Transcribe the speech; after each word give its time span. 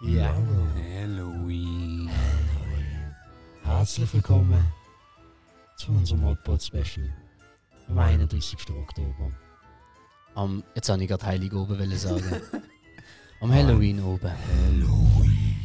Ja. 0.00 0.34
Halloween. 0.74 2.10
Herzlich 3.62 4.12
willkommen 4.14 4.64
zu 5.76 5.92
unserem 5.92 6.22
Modpod 6.22 6.60
Special 6.62 7.08
am 7.88 7.98
31. 7.98 8.58
Oktober. 8.70 9.30
Am, 10.34 10.64
jetzt 10.74 10.88
habe 10.88 11.02
ich 11.02 11.08
gerade 11.08 11.26
heilig 11.26 11.52
oben 11.52 11.78
wollen 11.78 11.96
sagen. 11.96 12.24
Am 13.40 13.52
Halloween 13.52 14.02
oben. 14.02 14.30
Halloween. 14.30 15.60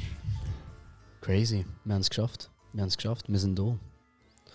Crazy. 1.22 1.66
Wir 1.84 1.94
haben 1.96 2.02
es 2.02 2.10
geschafft. 2.10 2.52
Wir 2.72 2.82
haben 2.82 2.90
es 2.90 2.98
geschafft. 2.98 3.28
Wir 3.28 3.40
sind 3.40 3.58
da. 3.58 3.78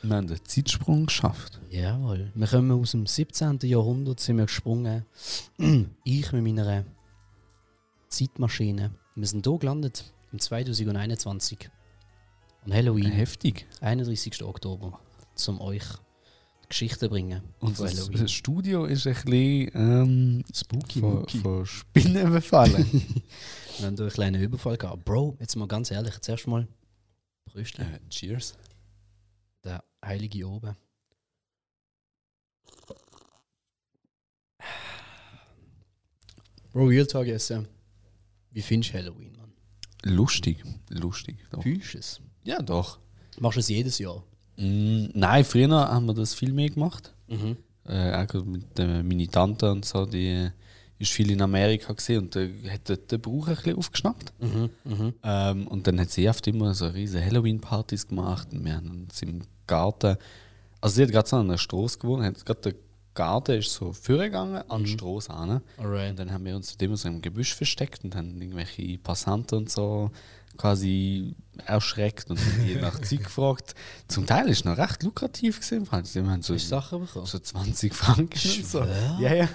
Wir 0.02 0.16
haben 0.16 0.28
den 0.28 0.42
Zeitsprung 0.44 1.06
geschafft. 1.06 1.60
Jawohl. 1.68 2.32
Wir 2.34 2.46
kommen 2.46 2.70
aus 2.72 2.92
dem 2.92 3.06
17. 3.06 3.58
Jahrhundert, 3.62 4.18
sind 4.20 4.38
wir 4.38 4.46
gesprungen. 4.46 5.04
ich 6.04 6.32
mit 6.32 6.42
meiner 6.42 6.84
Zeitmaschine. 8.08 8.92
Wir 9.14 9.26
sind 9.26 9.46
hier 9.46 9.58
gelandet 9.58 10.12
im 10.32 10.38
2021. 10.38 11.70
An 12.64 12.72
Halloween. 12.72 13.10
Heftig. 13.10 13.66
31. 13.82 14.42
Oktober. 14.42 14.98
Zum 15.34 15.60
euch 15.60 15.84
die 16.64 16.68
Geschichte 16.70 17.10
bringen. 17.10 17.42
Und 17.58 17.78
das, 17.78 17.94
Halloween. 17.94 18.20
das 18.22 18.32
Studio 18.32 18.86
ist 18.86 19.06
ein 19.06 19.14
bisschen 19.14 19.70
ähm, 19.74 20.44
Spooky 20.54 21.00
von, 21.00 21.28
von 21.28 21.66
Spinnen 21.66 22.32
befallen. 22.32 22.86
Wir 23.78 23.86
haben 23.86 23.96
durch 23.96 24.06
einen 24.06 24.14
kleinen 24.14 24.42
Überfall 24.42 24.78
gehabt. 24.78 25.04
Bro, 25.04 25.36
jetzt 25.40 25.56
mal 25.56 25.68
ganz 25.68 25.90
ehrlich, 25.90 26.18
zuerst 26.20 26.46
mal 26.46 26.66
Brüste. 27.44 27.82
äh, 27.82 27.98
cheers. 28.08 28.54
Der 29.64 29.84
heilige 30.04 30.48
oben. 30.48 30.76
Bro, 36.72 36.86
Real 36.86 37.06
Talk 37.06 37.26
essen. 37.26 37.66
Wie 38.52 38.62
findest 38.62 38.94
du 38.94 38.98
Halloween, 38.98 39.32
Mann? 39.36 39.52
Lustig. 40.04 40.62
Lustig. 40.88 41.38
Doch. 41.50 41.62
Fühlst 41.62 41.94
du 41.94 41.98
es? 41.98 42.20
Ja, 42.44 42.62
doch. 42.62 42.98
Machst 43.38 43.56
du 43.56 43.60
es 43.60 43.68
jedes 43.68 43.98
Jahr? 43.98 44.24
Mm, 44.56 45.06
nein, 45.14 45.44
früher 45.44 45.68
haben 45.70 46.06
wir 46.06 46.14
das 46.14 46.34
viel 46.34 46.52
mehr 46.52 46.68
gemacht. 46.68 47.12
Mhm. 47.28 47.56
Äh, 47.84 48.12
auch 48.14 48.44
mit 48.44 48.78
äh, 48.78 49.02
meine 49.02 49.26
Tante 49.28 49.70
und 49.70 49.84
so, 49.84 50.06
die 50.06 50.50
ist 51.00 51.12
viel 51.12 51.30
in 51.30 51.40
Amerika 51.40 51.92
gesehen 51.92 52.24
und 52.24 52.36
äh, 52.36 52.50
hat 52.68 52.88
dort 52.88 53.10
den 53.10 53.20
Brauch 53.20 53.48
ein 53.48 53.56
bisschen 53.56 53.76
aufgeschnappt. 53.76 54.32
Mhm. 54.38 54.70
Mhm. 54.84 55.14
Ähm, 55.24 55.66
und 55.66 55.86
dann 55.86 55.98
hat 55.98 56.10
sie 56.10 56.28
oft 56.28 56.46
immer 56.46 56.74
so 56.74 56.86
riesige 56.86 57.24
Halloween-Partys 57.24 58.06
gemacht 58.06 58.48
und 58.52 58.64
wir 58.64 58.76
haben 58.76 59.06
uns 59.08 59.22
im 59.22 59.40
Garten. 59.66 60.16
Also 60.80 60.96
sie 60.96 61.02
hat 61.02 61.10
gerade 61.10 61.28
so 61.28 61.36
an 61.36 61.48
der 61.48 61.56
Straße 61.56 61.98
gewohnt, 61.98 62.24
hat 62.24 62.44
gerade 62.44 62.60
der 62.60 62.74
Garten 63.14 63.58
ist 63.58 63.72
so 63.72 63.92
vorgegangen 63.92 64.62
an 64.70 64.84
die 64.84 64.90
Straße 64.90 65.32
an. 65.32 65.62
Alright. 65.78 66.10
Und 66.10 66.18
dann 66.18 66.32
haben 66.32 66.44
wir 66.44 66.54
uns 66.54 66.68
dort 66.70 66.82
immer 66.82 66.96
so 66.96 67.08
im 67.08 67.22
Gebüsch 67.22 67.54
versteckt 67.54 68.04
und 68.04 68.14
haben 68.14 68.40
irgendwelche 68.40 68.98
Passanten 68.98 69.58
und 69.58 69.70
so 69.70 70.10
quasi 70.60 71.34
erschreckt 71.64 72.30
und 72.30 72.38
je 72.66 72.76
nach 72.80 72.98
Zeit 73.00 73.24
gefragt. 73.24 73.74
Zum 74.08 74.26
Teil 74.26 74.48
ist 74.48 74.58
es 74.58 74.64
noch 74.64 74.76
recht 74.76 75.02
lukrativ 75.02 75.60
gesehen. 75.60 75.86
Sie 76.04 76.20
haben 76.22 76.42
so, 76.42 76.56
Sachen 76.56 77.00
bekommen? 77.00 77.26
so 77.26 77.38
20 77.38 77.94
Franken 77.94 78.50
und 78.50 78.66
so. 78.66 78.80
Ja, 79.18 79.34
ja. 79.34 79.48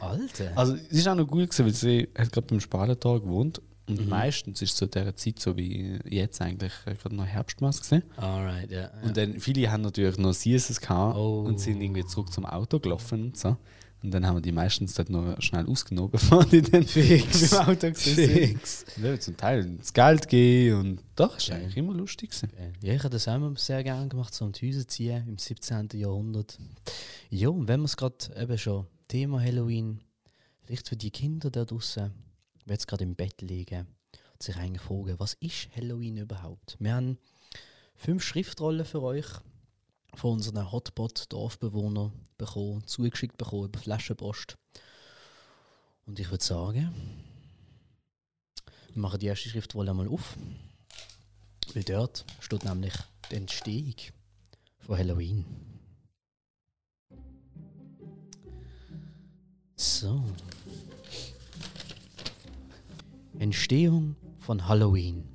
Alter. 0.00 0.52
Also 0.56 0.74
es 0.74 0.98
ist 0.98 1.08
auch 1.08 1.14
noch 1.14 1.26
gut 1.26 1.50
gewesen, 1.50 1.66
weil 1.66 1.74
sie 1.74 2.08
hat 2.16 2.32
gerade 2.32 2.46
beim 2.46 2.60
Spalental 2.60 3.20
gewohnt 3.20 3.60
und 3.88 4.00
Mhm. 4.00 4.08
meistens 4.08 4.60
ist 4.62 4.70
es 4.72 4.76
zu 4.76 4.86
dieser 4.88 5.14
Zeit 5.14 5.38
so 5.38 5.56
wie 5.56 5.96
jetzt 6.08 6.40
eigentlich 6.40 6.72
äh, 6.86 6.94
gerade 6.94 7.14
noch 7.14 7.24
Herbstmaß 7.24 7.80
gesehen. 7.82 8.02
Alright, 8.16 8.68
ja. 8.70 8.80
ja. 8.80 8.90
Und 9.04 9.16
dann 9.16 9.38
viele 9.38 9.70
haben 9.70 9.82
natürlich 9.82 10.18
noch 10.18 10.32
Süßes 10.34 10.80
gehabt 10.80 11.16
Oh. 11.16 11.42
und 11.46 11.60
sind 11.60 11.80
irgendwie 11.80 12.04
zurück 12.04 12.32
zum 12.32 12.46
Auto 12.46 12.80
gelaufen 12.80 13.26
und 13.26 13.36
so. 13.38 13.56
Und 14.02 14.10
dann 14.12 14.26
haben 14.26 14.36
wir 14.36 14.40
die 14.40 14.52
meistens 14.52 14.94
dort 14.94 15.10
noch 15.10 15.40
schnell 15.40 15.66
ausgenommen, 15.66 16.10
bevor 16.12 16.44
die 16.44 16.62
dann 16.62 16.84
Fix. 16.84 17.52
im 17.52 17.58
Auto. 17.58 17.92
Fix. 17.94 18.84
Dann 19.00 19.20
zum 19.20 19.36
Teil 19.36 19.76
das 19.78 19.92
Geld 19.92 20.28
geben 20.28 20.80
und 20.80 21.02
doch, 21.16 21.36
ist 21.36 21.50
eigentlich 21.50 21.76
immer 21.76 21.94
lustig 21.94 22.30
gewesen. 22.30 22.50
Ja, 22.82 22.92
ich 22.92 23.00
habe 23.00 23.10
das 23.10 23.26
auch 23.26 23.36
immer 23.36 23.56
sehr 23.56 23.82
gerne 23.82 24.08
gemacht, 24.08 24.34
so 24.34 24.44
um 24.44 24.52
die 24.52 24.68
Häuser 24.68 24.86
ziehen 24.86 25.26
im 25.26 25.38
17. 25.38 25.88
Jahrhundert. 25.94 26.58
Ja, 27.30 27.48
und 27.48 27.68
wenn 27.68 27.80
wir 27.80 27.86
es 27.86 27.96
gerade 27.96 28.16
eben 28.36 28.58
schon 28.58 28.86
Thema 29.08 29.40
Halloween, 29.40 30.00
vielleicht 30.62 30.88
für 30.88 30.96
die 30.96 31.10
Kinder 31.10 31.50
da 31.50 31.64
draußen, 31.64 32.12
die 32.64 32.70
jetzt 32.70 32.86
gerade 32.86 33.04
im 33.04 33.14
Bett 33.14 33.40
liegen 33.40 33.86
und 34.32 34.42
sich 34.42 34.56
eigentlich 34.56 34.82
fragen, 34.82 35.14
was 35.18 35.34
ist 35.34 35.68
Halloween 35.74 36.18
überhaupt? 36.18 36.76
Wir 36.78 36.94
haben 36.94 37.18
fünf 37.94 38.22
Schriftrollen 38.22 38.84
für 38.84 39.02
euch 39.02 39.26
von 40.16 40.32
unseren 40.32 40.72
Hotpot-Dorfbewohnern 40.72 42.12
bekommen, 42.38 42.86
zugeschickt 42.86 43.36
bekommen 43.36 43.66
über 43.66 43.78
Flaschenpost. 43.78 44.56
Und 46.06 46.18
ich 46.18 46.30
würde 46.30 46.44
sagen, 46.44 46.92
wir 48.92 49.02
machen 49.02 49.20
die 49.20 49.26
erste 49.26 49.48
Schriftrolle 49.48 49.92
mal 49.92 50.08
auf. 50.08 50.36
Weil 51.74 51.82
dort 51.82 52.24
steht 52.40 52.64
nämlich 52.64 52.94
die 53.30 53.36
Entstehung 53.36 53.94
von 54.78 54.96
Halloween. 54.96 55.44
So. 59.74 60.24
Entstehung 63.38 64.16
von 64.38 64.66
Halloween. 64.66 65.28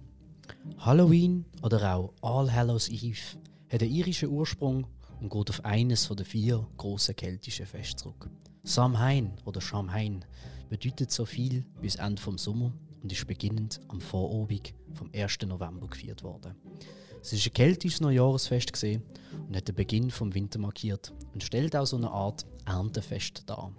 Halloween 0.80 1.46
oder 1.62 1.96
auch 1.96 2.14
All 2.22 2.52
Hallows 2.52 2.90
Eve 2.90 3.38
hat 3.72 3.82
einen 3.82 3.92
irischen 3.92 4.30
Ursprung 4.30 4.86
und 5.22 5.32
geht 5.32 5.50
auf 5.50 5.64
eines 5.64 6.08
den 6.08 6.26
vier 6.26 6.68
grossen 6.78 7.16
keltischen 7.16 7.66
Feste 7.66 7.96
zurück. 7.96 8.30
Samhain 8.64 9.34
oder 9.46 9.62
Samhain 9.62 10.26
bedeutet 10.70 11.12
so 11.12 11.26
viel 11.26 11.66
bis 11.82 11.96
Ende 11.96 12.22
vom 12.22 12.38
Sommer 12.38 12.74
und 13.02 13.12
ist 13.12 13.26
beginnend 13.28 13.80
am 13.88 14.02
Vorabend 14.02 14.74
vom 14.94 15.10
1. 15.14 15.40
November 15.46 15.88
gefeiert 15.88 16.24
worden. 16.24 16.56
Es 17.22 17.34
ist 17.34 17.46
ein 17.46 17.54
keltisches 17.54 18.02
Neujahresfest 18.02 18.84
und 18.84 19.56
hat 19.56 19.68
den 19.68 19.76
Beginn 19.76 20.12
vom 20.12 20.34
Winter 20.34 20.60
markiert 20.60 21.14
und 21.34 21.44
stellt 21.44 21.76
auch 21.76 21.86
so 21.86 21.98
eine 21.98 22.10
Art 22.10 22.46
Erntefest 22.66 23.44
dar. 23.46 23.72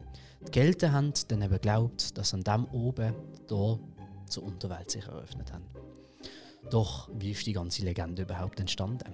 Die 0.46 0.50
Kelten 0.50 0.92
haben 0.92 1.12
dann 1.28 1.42
eben 1.42 1.52
geglaubt, 1.52 2.16
dass 2.16 2.34
an 2.34 2.42
dem 2.42 2.64
oben 2.66 3.14
da 3.46 3.78
zur 4.28 4.42
Unterwelt 4.42 4.90
sich 4.90 5.06
eröffnet 5.06 5.52
haben. 5.52 5.66
Doch 6.70 7.10
wie 7.14 7.32
ist 7.32 7.46
die 7.46 7.52
ganze 7.52 7.82
Legende 7.82 8.22
überhaupt 8.22 8.58
entstanden? 8.58 9.12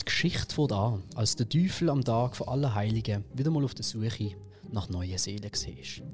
Die 0.00 0.04
Geschichte 0.04 0.54
fängt 0.54 0.72
an, 0.72 1.02
als 1.14 1.36
der 1.36 1.48
Teufel 1.48 1.90
am 1.90 2.04
Tag 2.04 2.36
von 2.36 2.48
aller 2.48 2.74
Heiligen 2.74 3.24
wieder 3.34 3.50
mal 3.50 3.64
auf 3.64 3.74
der 3.74 3.84
Suche 3.84 4.36
nach 4.70 4.88
neuen 4.88 5.18
Seelen 5.18 5.42
war. 5.42 6.06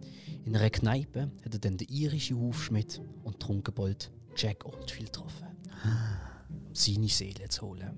In 0.45 0.57
einer 0.57 0.71
Kneipe 0.71 1.31
hat 1.45 1.55
er 1.55 1.59
dann 1.59 1.77
den 1.77 1.89
irischen 1.89 2.39
Hufschmidt 2.39 3.01
und 3.23 3.41
Trunkenbold 3.41 4.11
Jack 4.37 4.65
Oldfield 4.65 5.13
getroffen, 5.13 5.47
um 5.85 6.75
seine 6.75 7.09
Seele 7.09 7.49
zu 7.49 7.63
holen. 7.63 7.91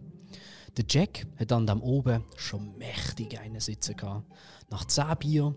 Der 0.76 0.84
Jack 0.88 1.26
hat 1.38 1.52
an 1.52 1.66
dem 1.66 1.80
oben 1.80 2.22
schon 2.36 2.76
mächtig 2.76 3.38
einen 3.40 3.60
sitzen 3.60 3.96
gehabt, 3.96 4.30
nach 4.70 4.84
10 4.84 5.16
Bier 5.18 5.54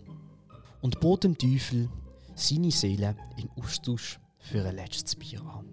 und 0.82 1.00
bot 1.02 1.26
dem 1.26 1.38
Teufel 1.38 1.90
seine 2.36 2.72
Seele 2.72 3.16
im 3.38 3.50
Austausch 3.62 4.20
für 4.38 4.66
ein 4.66 4.76
letztes 4.76 5.16
Bier 5.16 5.42
an. 5.42 5.66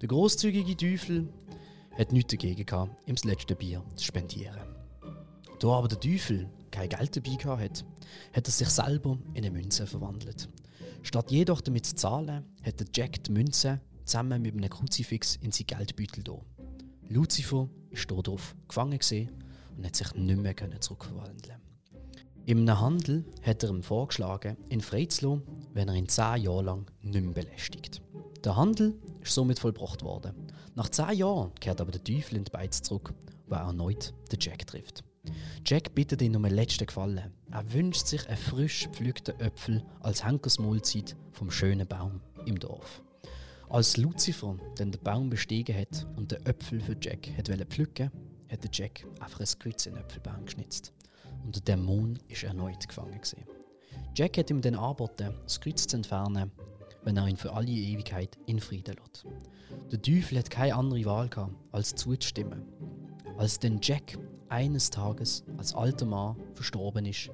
Der 0.00 0.08
großzügige 0.08 0.76
Teufel 0.76 1.28
hat 2.00 2.12
nichts 2.12 2.30
dagegen 2.30 2.64
gehabt, 2.64 2.96
ihm 3.06 3.14
das 3.14 3.24
letzte 3.24 3.54
Bier 3.54 3.84
zu 3.94 4.04
spendieren. 4.06 4.56
Da 5.58 5.68
aber 5.68 5.88
der 5.88 6.00
Teufel 6.00 6.48
kein 6.70 6.88
Geld 6.88 7.14
dabei 7.14 7.36
gehabt 7.36 7.62
hat, 7.62 7.84
hat 8.32 8.48
er 8.48 8.50
sich 8.50 8.68
selber 8.68 9.18
in 9.34 9.44
eine 9.44 9.50
Münze 9.50 9.86
verwandelt. 9.86 10.48
Statt 11.02 11.30
jedoch 11.30 11.60
damit 11.60 11.84
zu 11.84 11.94
zahlen, 11.94 12.46
hat 12.62 12.80
der 12.80 12.86
Jack 12.94 13.22
die 13.24 13.32
Münze 13.32 13.80
zusammen 14.06 14.40
mit 14.40 14.54
einem 14.54 14.70
Kruzifix 14.70 15.36
in 15.36 15.52
sein 15.52 15.66
Geldbeutel 15.66 16.24
da. 16.24 16.38
Lucifer 17.08 17.68
ist 17.90 18.10
darauf 18.10 18.56
gefangen 18.66 18.98
und 19.76 19.84
hat 19.84 19.96
sich 19.96 20.14
nicht 20.14 20.40
mehr 20.40 20.80
zurückverwandeln. 20.80 21.60
In 22.46 22.60
einem 22.60 22.80
Handel 22.80 23.24
hat 23.42 23.62
er 23.62 23.70
ihm 23.70 23.82
vorgeschlagen, 23.82 24.56
ihn 24.70 24.80
freizulassen, 24.80 25.42
wenn 25.74 25.88
er 25.88 25.94
ihn 25.94 26.08
zehn 26.08 26.42
Jahre 26.42 26.62
lang 26.62 26.90
nicht 27.02 27.22
mehr 27.22 27.34
belästigt. 27.34 28.00
Der 28.42 28.56
Handel 28.56 28.94
ist 29.20 29.34
somit 29.34 29.58
vollbracht 29.58 30.02
worden. 30.02 30.49
Nach 30.74 30.88
zehn 30.88 31.12
Jahren 31.12 31.54
kehrt 31.56 31.80
aber 31.80 31.90
der 31.90 32.04
Teufel 32.04 32.36
in 32.36 32.44
die 32.44 32.50
Beiz 32.50 32.82
zurück, 32.82 33.12
wo 33.46 33.54
er 33.54 33.62
erneut 33.62 34.14
den 34.30 34.38
Jack 34.40 34.66
trifft. 34.66 35.04
Jack 35.66 35.94
bittet 35.94 36.22
ihn 36.22 36.36
um 36.36 36.44
einen 36.44 36.54
letzten 36.54 36.86
Gefallen. 36.86 37.32
Er 37.50 37.72
wünscht 37.72 38.06
sich 38.06 38.26
einen 38.28 38.36
frisch 38.36 38.84
gepflückten 38.84 39.38
Äpfel 39.40 39.84
als 40.00 40.24
Henkersmahlzeit 40.24 41.16
vom 41.32 41.50
schönen 41.50 41.86
Baum 41.86 42.20
im 42.46 42.58
Dorf. 42.58 43.02
Als 43.68 43.96
Lucifer 43.96 44.56
den 44.78 44.90
Baum 44.90 45.30
bestiegen 45.30 45.76
hat 45.76 46.06
und 46.16 46.32
den 46.32 46.44
Äpfel 46.46 46.80
für 46.80 46.96
Jack 47.00 47.28
hat 47.36 47.48
pflücken, 47.68 48.10
hat 48.50 48.64
der 48.64 48.70
Jack 48.72 49.06
einfach 49.20 49.40
ein 49.40 49.58
Kreuz 49.58 49.86
in 49.86 49.94
den 49.94 50.02
Äpfelbaum 50.02 50.44
geschnitzt. 50.44 50.92
Und 51.44 51.56
der 51.56 51.76
Dämon 51.76 52.18
ist 52.28 52.42
erneut 52.42 52.88
gefangen. 52.88 53.20
Jack 54.16 54.38
hat 54.38 54.50
ihm 54.50 54.60
dann 54.60 54.74
angeboten, 54.74 55.34
das 55.44 55.60
Kreuz 55.60 55.86
zu 55.86 55.96
entfernen, 55.96 56.50
wenn 57.02 57.16
er 57.16 57.26
ihn 57.26 57.36
für 57.36 57.52
alle 57.52 57.70
Ewigkeit 57.70 58.38
in 58.46 58.60
Frieden 58.60 58.96
lässt. 58.96 59.24
Der 59.90 60.00
Teufel 60.00 60.38
hat 60.38 60.50
keine 60.50 60.74
andere 60.74 61.04
Wahl 61.04 61.28
gehabt, 61.28 61.54
als 61.72 61.94
zuzustimmen. 61.94 62.62
Als 63.36 63.58
denn 63.58 63.78
Jack 63.82 64.18
eines 64.48 64.90
Tages 64.90 65.44
als 65.56 65.74
alter 65.74 66.06
Mann 66.06 66.36
verstorben 66.54 67.06
ist, 67.06 67.30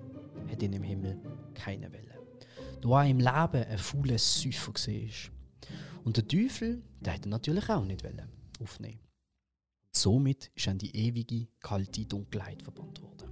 hat 0.48 0.62
ihn 0.62 0.72
im 0.72 0.82
Himmel 0.82 1.18
keine 1.54 1.92
Welle. 1.92 2.18
Da 2.80 2.88
war 2.88 3.06
im 3.06 3.18
Leben 3.18 3.64
ein 3.64 3.78
faules 3.78 4.40
Säufer 4.40 4.72
war. 4.72 5.32
Und 6.04 6.16
der 6.16 6.28
Teufel, 6.28 6.82
der 7.00 7.14
hätte 7.14 7.28
natürlich 7.28 7.68
auch 7.68 7.84
nicht 7.84 8.04
wollen 8.04 8.30
aufnehmen. 8.62 9.00
Somit 9.90 10.50
ist 10.54 10.68
an 10.68 10.78
die 10.78 10.94
ewige, 10.94 11.48
kalte 11.60 12.04
Dunkelheit 12.04 12.62
verbannt 12.62 13.00
worden. 13.02 13.30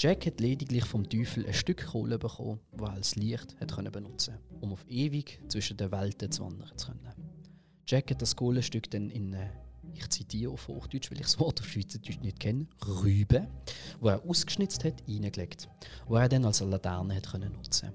Jack 0.00 0.26
hat 0.26 0.38
lediglich 0.38 0.84
vom 0.84 1.08
Teufel 1.08 1.44
ein 1.44 1.54
Stück 1.54 1.88
Kohle 1.88 2.20
bekommen, 2.20 2.60
das 2.70 2.88
er 2.88 2.94
als 2.94 3.16
Licht 3.16 3.56
hat 3.60 3.74
können 3.74 3.90
benutzen 3.90 4.38
um 4.60 4.72
auf 4.72 4.86
ewig 4.88 5.40
zwischen 5.48 5.76
den 5.76 5.90
Welten 5.90 6.30
zu 6.30 6.44
wandern 6.44 6.70
zu 6.76 6.86
können. 6.86 7.12
Jack 7.84 8.12
hat 8.12 8.22
das 8.22 8.36
Kohlenstück 8.36 8.88
dann 8.90 9.10
in 9.10 9.34
eine, 9.34 9.50
ich 9.92 10.08
zitiere 10.08 10.52
auf 10.52 10.68
Hochdeutsch, 10.68 11.10
weil 11.10 11.18
ich 11.18 11.26
das 11.26 11.40
Wort 11.40 11.60
auf 11.60 11.68
Schweizerdeutsch 11.68 12.20
nicht 12.20 12.38
kenne, 12.38 12.68
Rübe, 12.86 13.48
wo 13.98 14.08
er 14.08 14.24
ausgeschnitzt 14.24 14.84
hat, 14.84 15.02
reingelegt, 15.08 15.68
wo 16.06 16.14
er 16.14 16.28
dann 16.28 16.44
als 16.44 16.60
Laterne 16.60 17.16
hat 17.16 17.32
können 17.32 17.52
nutzen. 17.52 17.90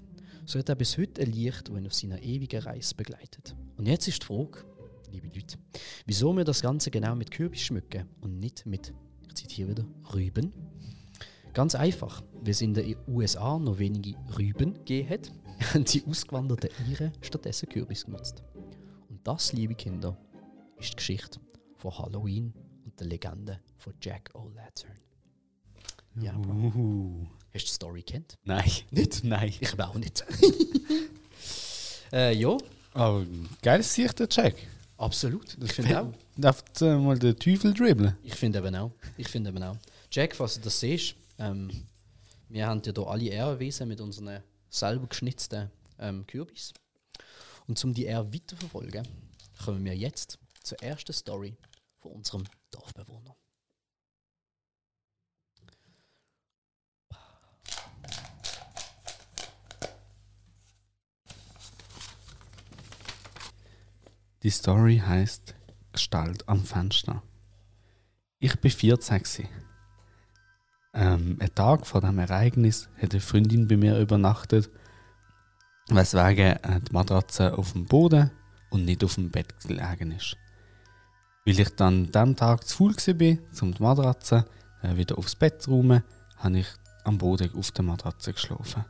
So 0.45 0.59
hat 0.59 0.67
er 0.67 0.75
bis 0.75 0.97
heute 0.97 1.21
ein 1.21 1.31
Licht, 1.31 1.69
das 1.69 1.77
ihn 1.77 1.87
auf 1.87 1.93
seiner 1.93 2.21
ewigen 2.21 2.63
Reise 2.63 2.95
begleitet. 2.95 3.55
Und 3.77 3.87
jetzt 3.87 4.09
ist 4.09 4.23
die 4.23 4.25
Frage, 4.25 4.65
liebe 5.09 5.27
Leute, 5.27 5.57
wieso 6.05 6.33
wir 6.33 6.43
das 6.43 6.61
Ganze 6.61 6.91
genau 6.91 7.15
mit 7.15 7.31
Kürbis 7.31 7.61
schmücken 7.61 8.09
und 8.19 8.39
nicht 8.39 8.65
mit, 8.65 8.93
ich 9.25 9.35
zitiere 9.35 9.69
wieder, 9.69 9.85
Rüben? 10.13 10.51
Ganz 11.53 11.75
einfach, 11.75 12.23
weil 12.41 12.49
es 12.49 12.61
in 12.61 12.73
den 12.73 12.95
USA 13.07 13.59
noch 13.59 13.77
wenige 13.77 14.15
Rüben 14.37 14.73
gegeben 14.73 15.09
hat, 15.09 15.31
haben 15.73 15.85
die 15.85 16.03
ausgewanderten 16.05 16.69
Iren 16.89 17.11
stattdessen 17.21 17.69
Kürbis 17.69 18.05
genutzt. 18.05 18.43
Und 19.09 19.19
das, 19.23 19.53
liebe 19.53 19.75
Kinder, 19.75 20.17
ist 20.79 20.91
die 20.91 20.95
Geschichte 20.95 21.39
von 21.75 21.95
Halloween 21.97 22.53
und 22.85 22.99
der 22.99 23.07
Legende 23.07 23.59
von 23.77 23.93
Jack 24.01 24.31
O'Lantern. 24.33 24.97
Ja, 26.19 26.31
Bro. 26.33 26.53
Uhu. 26.53 27.27
Hast 27.53 27.65
du 27.65 27.67
die 27.67 27.73
Story 27.73 28.01
kennt? 28.01 28.37
Nein. 28.43 28.71
Nicht? 28.89 29.23
Nein. 29.23 29.53
Ich 29.59 29.79
auch 29.79 29.95
nicht. 29.95 30.25
äh, 32.11 32.33
ja, 32.33 32.57
Aber 32.93 33.25
geiles 33.61 33.93
Sicht, 33.93 34.19
der 34.19 34.27
Jack. 34.29 34.55
absolut. 34.97 35.55
Ich 35.63 35.73
finde 35.73 36.01
auch. 36.01 36.13
Darf 36.35 36.63
äh, 36.81 36.95
mal 36.95 37.17
den 37.17 37.37
Teufel 37.37 37.73
dribbeln? 37.75 38.17
Ich 38.23 38.35
finde 38.35 38.59
eben 38.59 38.75
auch. 38.75 38.91
Ich 39.17 39.27
finde 39.27 39.51
eben 39.51 39.61
auch. 39.61 39.77
Jack, 40.11 40.35
falls 40.35 40.55
du 40.55 40.61
das 40.61 40.79
siehst, 40.79 41.15
ähm, 41.37 41.87
wir 42.49 42.67
haben 42.67 42.81
dir 42.81 42.93
hier 42.95 43.07
alle 43.07 43.29
Ehrwesen 43.29 43.87
mit 43.87 44.01
unseren 44.01 44.43
selber 44.69 45.07
geschnitzten 45.07 45.71
ähm, 45.99 46.25
Kürbis. 46.27 46.73
Und 47.67 47.83
um 47.83 47.93
die 47.93 48.05
Ehre 48.05 48.33
weiterzuverfolgen, 48.33 49.07
kommen 49.63 49.85
wir 49.85 49.95
jetzt 49.95 50.37
zur 50.61 50.81
ersten 50.81 51.13
Story 51.13 51.55
von 51.99 52.11
unserem 52.11 52.43
Dorfbewohner. 52.71 53.35
Die 64.43 64.49
Story 64.49 64.97
heißt 64.97 65.55
Gestalt 65.93 66.49
am 66.49 66.65
Fenster. 66.65 67.23
Ich 68.39 68.59
bin 68.59 68.71
14. 68.71 69.47
Ähm, 70.93 71.37
ein 71.39 71.55
Tag 71.55 71.87
vor 71.87 72.01
dem 72.01 72.19
Ereignis 72.19 72.87
hat 73.01 73.13
eine 73.13 73.21
Freundin 73.21 73.67
bei 73.67 73.77
mir 73.77 73.97
übernachtet, 73.99 74.69
weswegen 75.89 76.55
äh, 76.63 76.81
die 76.81 76.93
Matratze 76.93 77.57
auf 77.57 77.73
dem 77.73 77.85
Boden 77.85 78.29
und 78.69 78.85
nicht 78.85 79.03
auf 79.03 79.15
dem 79.15 79.31
Bett 79.31 79.59
gelegen 79.61 80.11
ist. 80.11 80.37
Weil 81.45 81.59
ich 81.59 81.75
dann 81.75 82.11
dem 82.11 82.35
Tag 82.35 82.67
zu 82.67 82.77
faul 82.77 82.95
war, 82.95 83.37
um 83.61 83.73
die 83.73 83.83
Matratze 83.83 84.45
äh, 84.83 84.95
wieder 84.95 85.17
aufs 85.17 85.35
Bett 85.35 85.63
zu 85.63 85.71
räumen, 85.71 86.03
habe 86.37 86.59
ich 86.59 86.67
am 87.05 87.17
Boden 87.17 87.53
auf 87.55 87.71
der 87.71 87.83
Matratze 87.83 88.33
geschlafen. 88.33 88.85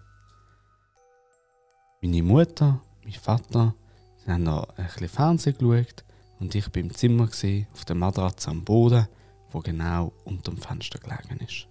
Meine 2.02 2.22
Mutter, 2.22 2.82
mein 3.04 3.14
Vater, 3.14 3.76
sie 4.18 4.32
haben 4.32 4.44
noch 4.44 4.68
ein 4.78 4.86
bisschen 4.88 5.08
Fernsehen 5.08 5.58
geschaut 5.58 6.04
und 6.40 6.54
ich 6.54 6.70
bin 6.70 6.88
im 6.88 6.94
Zimmer 6.94 7.28
gesehen 7.28 7.68
auf 7.72 7.86
der 7.86 7.96
Matratze 7.96 8.50
am 8.50 8.66
Boden, 8.66 9.08
wo 9.52 9.60
genau 9.60 10.12
unter 10.26 10.52
dem 10.52 10.58
Fenster 10.58 11.00
gelegen 11.00 11.40
ist. 11.48 11.68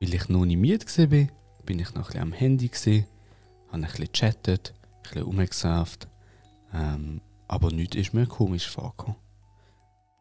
Weil 0.00 0.14
ich 0.14 0.28
noch 0.28 0.44
nicht 0.44 0.56
müde 0.56 0.86
war, 0.86 1.28
bin 1.64 1.78
ich 1.78 1.94
noch 1.94 2.10
ein 2.14 2.22
am 2.22 2.32
Handy 2.32 2.68
gesehen, 2.68 3.06
habe 3.68 3.78
ein 3.78 3.82
bisschen 3.82 4.06
gechattet, 4.06 4.74
ein 4.74 5.02
bisschen 5.02 5.22
rumgesurft, 5.22 6.08
ähm, 6.72 7.20
aber 7.48 7.70
nichts 7.70 7.96
ist 7.96 8.14
mir 8.14 8.26
komisch 8.26 8.68
vorgekommen. 8.68 9.16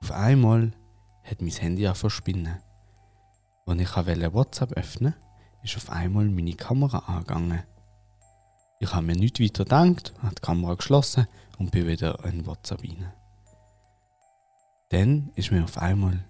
Auf 0.02 0.12
einmal 0.12 0.72
hat 1.24 1.42
mein 1.42 1.52
Handy 1.52 1.88
angefangen 1.88 2.12
zu 2.12 2.16
spinnen. 2.18 2.58
Als 3.66 3.81
ich 3.81 3.96
wollte 3.96 4.34
WhatsApp 4.34 4.74
öffnen 4.74 5.14
ist 5.64 5.78
auf 5.78 5.90
einmal 5.90 6.26
meine 6.26 6.54
Kamera 6.54 7.00
angegangen. 7.00 7.64
Ich 8.80 8.94
habe 8.94 9.06
mir 9.06 9.16
nicht 9.16 9.40
weiter 9.42 9.66
gedacht, 9.66 10.14
habe 10.22 10.36
die 10.36 10.42
Kamera 10.42 10.76
geschlossen 10.76 11.28
und 11.58 11.72
bin 11.72 11.88
wieder 11.88 12.24
in 12.26 12.46
WhatsApp 12.46 12.84
rein. 12.84 13.12
Dann 14.90 15.31
ist 15.36 15.52
mir 15.52 15.64
auf 15.64 15.78
einmal 15.78 16.26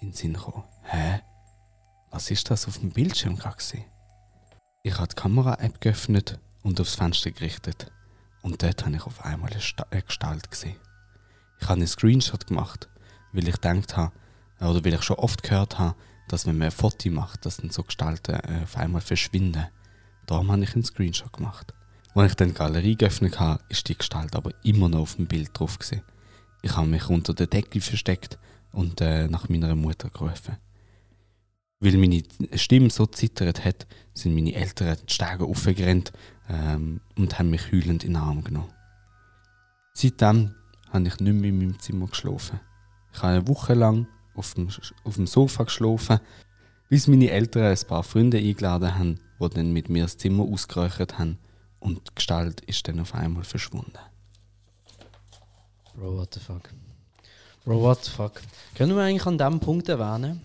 in 0.00 0.08
den 0.08 0.12
Sinn 0.14 0.32
gekommen, 0.32 0.64
hä? 0.84 1.20
Was 2.14 2.30
ist 2.30 2.50
das 2.50 2.68
auf 2.68 2.78
dem 2.78 2.90
Bildschirm 2.90 3.36
gerade? 3.36 3.56
Ich 4.82 4.98
habe 4.98 5.08
die 5.08 5.14
Kamera-App 5.14 5.80
geöffnet 5.80 6.38
und 6.62 6.78
aufs 6.78 6.94
Fenster 6.94 7.30
gerichtet. 7.30 7.90
Und 8.42 8.62
dort 8.62 8.84
habe 8.84 8.94
ich 8.94 9.06
auf 9.06 9.24
einmal 9.24 9.50
eine, 9.50 9.62
Sta 9.62 9.86
eine 9.90 10.02
Gestalt 10.02 10.50
gesehen. 10.50 10.76
Ich 11.58 11.68
habe 11.68 11.78
einen 11.78 11.86
Screenshot 11.86 12.46
gemacht, 12.46 12.90
weil 13.32 13.48
ich 13.48 13.54
gedacht 13.54 13.96
habe, 13.96 14.12
oder 14.60 14.84
weil 14.84 14.92
ich 14.92 15.02
schon 15.02 15.16
oft 15.16 15.42
gehört 15.42 15.78
habe, 15.78 15.96
dass 16.28 16.44
wenn 16.44 16.58
man 16.58 16.66
ein 16.66 16.72
Foto 16.72 17.08
macht, 17.08 17.46
dass 17.46 17.56
dann 17.56 17.70
so 17.70 17.82
Gestalten 17.82 18.34
äh, 18.34 18.64
auf 18.64 18.76
einmal 18.76 19.00
verschwinden. 19.00 19.68
Darum 20.26 20.52
habe 20.52 20.64
ich 20.64 20.74
einen 20.74 20.84
Screenshot 20.84 21.32
gemacht. 21.32 21.72
Als 22.14 22.32
ich 22.32 22.36
dann 22.36 22.48
die 22.48 22.54
Galerie 22.54 22.96
geöffnet 22.96 23.40
habe, 23.40 23.64
ist 23.70 23.88
die 23.88 23.96
Gestalt 23.96 24.36
aber 24.36 24.50
immer 24.64 24.90
noch 24.90 25.00
auf 25.00 25.16
dem 25.16 25.28
Bild 25.28 25.58
drauf. 25.58 25.78
Gewesen. 25.78 26.02
Ich 26.60 26.76
habe 26.76 26.88
mich 26.88 27.08
unter 27.08 27.32
der 27.32 27.46
Decke 27.46 27.80
versteckt 27.80 28.38
und 28.70 29.00
äh, 29.00 29.28
nach 29.28 29.48
meiner 29.48 29.74
Mutter 29.74 30.10
gerufen. 30.10 30.58
Weil 31.82 31.96
meine 31.96 32.22
Stimme 32.54 32.90
so 32.90 33.06
zittert 33.06 33.64
hat, 33.64 33.88
sind 34.14 34.36
meine 34.36 34.54
Eltern 34.54 34.96
die 35.04 35.12
Stege 35.12 35.44
aufgerannt 35.44 36.12
ähm, 36.48 37.00
und 37.18 37.40
haben 37.40 37.50
mich 37.50 37.72
heulend 37.72 38.04
in 38.04 38.12
den 38.12 38.22
Arm 38.22 38.44
genommen. 38.44 38.72
Seitdem 39.92 40.54
habe 40.92 41.08
ich 41.08 41.18
nicht 41.18 41.34
mehr 41.34 41.50
in 41.50 41.58
meinem 41.58 41.80
Zimmer 41.80 42.06
geschlafen. 42.06 42.60
Ich 43.12 43.20
habe 43.20 43.32
eine 43.32 43.48
Woche 43.48 43.74
lang 43.74 44.06
auf 44.36 44.54
dem, 44.54 44.68
auf 45.02 45.16
dem 45.16 45.26
Sofa 45.26 45.64
geschlafen, 45.64 46.20
bis 46.88 47.08
meine 47.08 47.30
Eltern 47.30 47.64
ein 47.64 47.86
paar 47.88 48.04
Freunde 48.04 48.38
eingeladen 48.38 48.96
haben, 48.96 49.20
die 49.40 49.48
dann 49.48 49.72
mit 49.72 49.88
mir 49.88 50.04
das 50.04 50.16
Zimmer 50.16 50.44
ausgeräuchert 50.44 51.18
haben 51.18 51.38
und 51.80 51.98
die 51.98 52.14
Gestalt 52.14 52.60
ist 52.60 52.86
dann 52.86 53.00
auf 53.00 53.12
einmal 53.12 53.42
verschwunden. 53.42 53.98
Bro, 55.96 56.16
what 56.16 56.32
the 56.32 56.38
fuck? 56.38 56.70
Bro, 57.64 57.80
what 57.82 58.04
the 58.04 58.10
fuck? 58.12 58.40
Können 58.76 58.94
wir 58.94 59.02
eigentlich 59.02 59.26
an 59.26 59.36
dem 59.36 59.58
Punkt 59.58 59.88
erwähnen, 59.88 60.40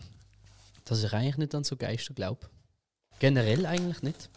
dass 0.89 1.03
ich 1.03 1.13
eigentlich 1.13 1.38
nicht 1.38 1.56
an 1.56 1.63
so 1.63 1.75
Geister 1.75 2.13
glaube? 2.13 2.48
Generell 3.20 3.65
eigentlich 3.65 4.01
nicht. 4.01 4.29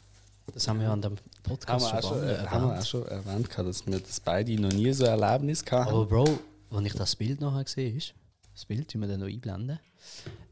Das 0.53 0.67
haben 0.67 0.81
wir 0.81 0.91
an 0.91 1.01
dem 1.01 1.17
Podcast 1.43 1.93
Haben 1.93 1.99
auch 1.99 2.09
schon, 2.11 2.19
schon, 2.19 2.29
äh, 2.29 2.39
haben 2.39 2.63
wir 2.63 2.67
auch 2.67 2.71
erwähnt. 2.71 2.87
schon 2.87 3.07
erwähnt, 3.07 3.49
dass 3.57 3.87
wir 3.87 4.01
das 4.01 4.21
beide 4.21 4.61
noch 4.61 4.73
nie 4.73 4.93
so 4.93 5.05
ein 5.07 5.21
Erlebnis 5.21 5.65
hatten. 5.71 5.89
Aber 5.89 6.07
Bro, 6.07 6.39
wenn 6.71 6.87
ich 6.87 6.95
das 6.95 7.15
Bild 7.15 7.41
nachher 7.41 7.67
sehe, 7.67 7.93
ist, 7.93 8.15
das 8.53 8.65
Bild, 8.65 8.93
wie 8.93 8.99
wir 8.99 9.07
dann 9.09 9.21
noch 9.21 9.29
einblenden, 9.29 9.79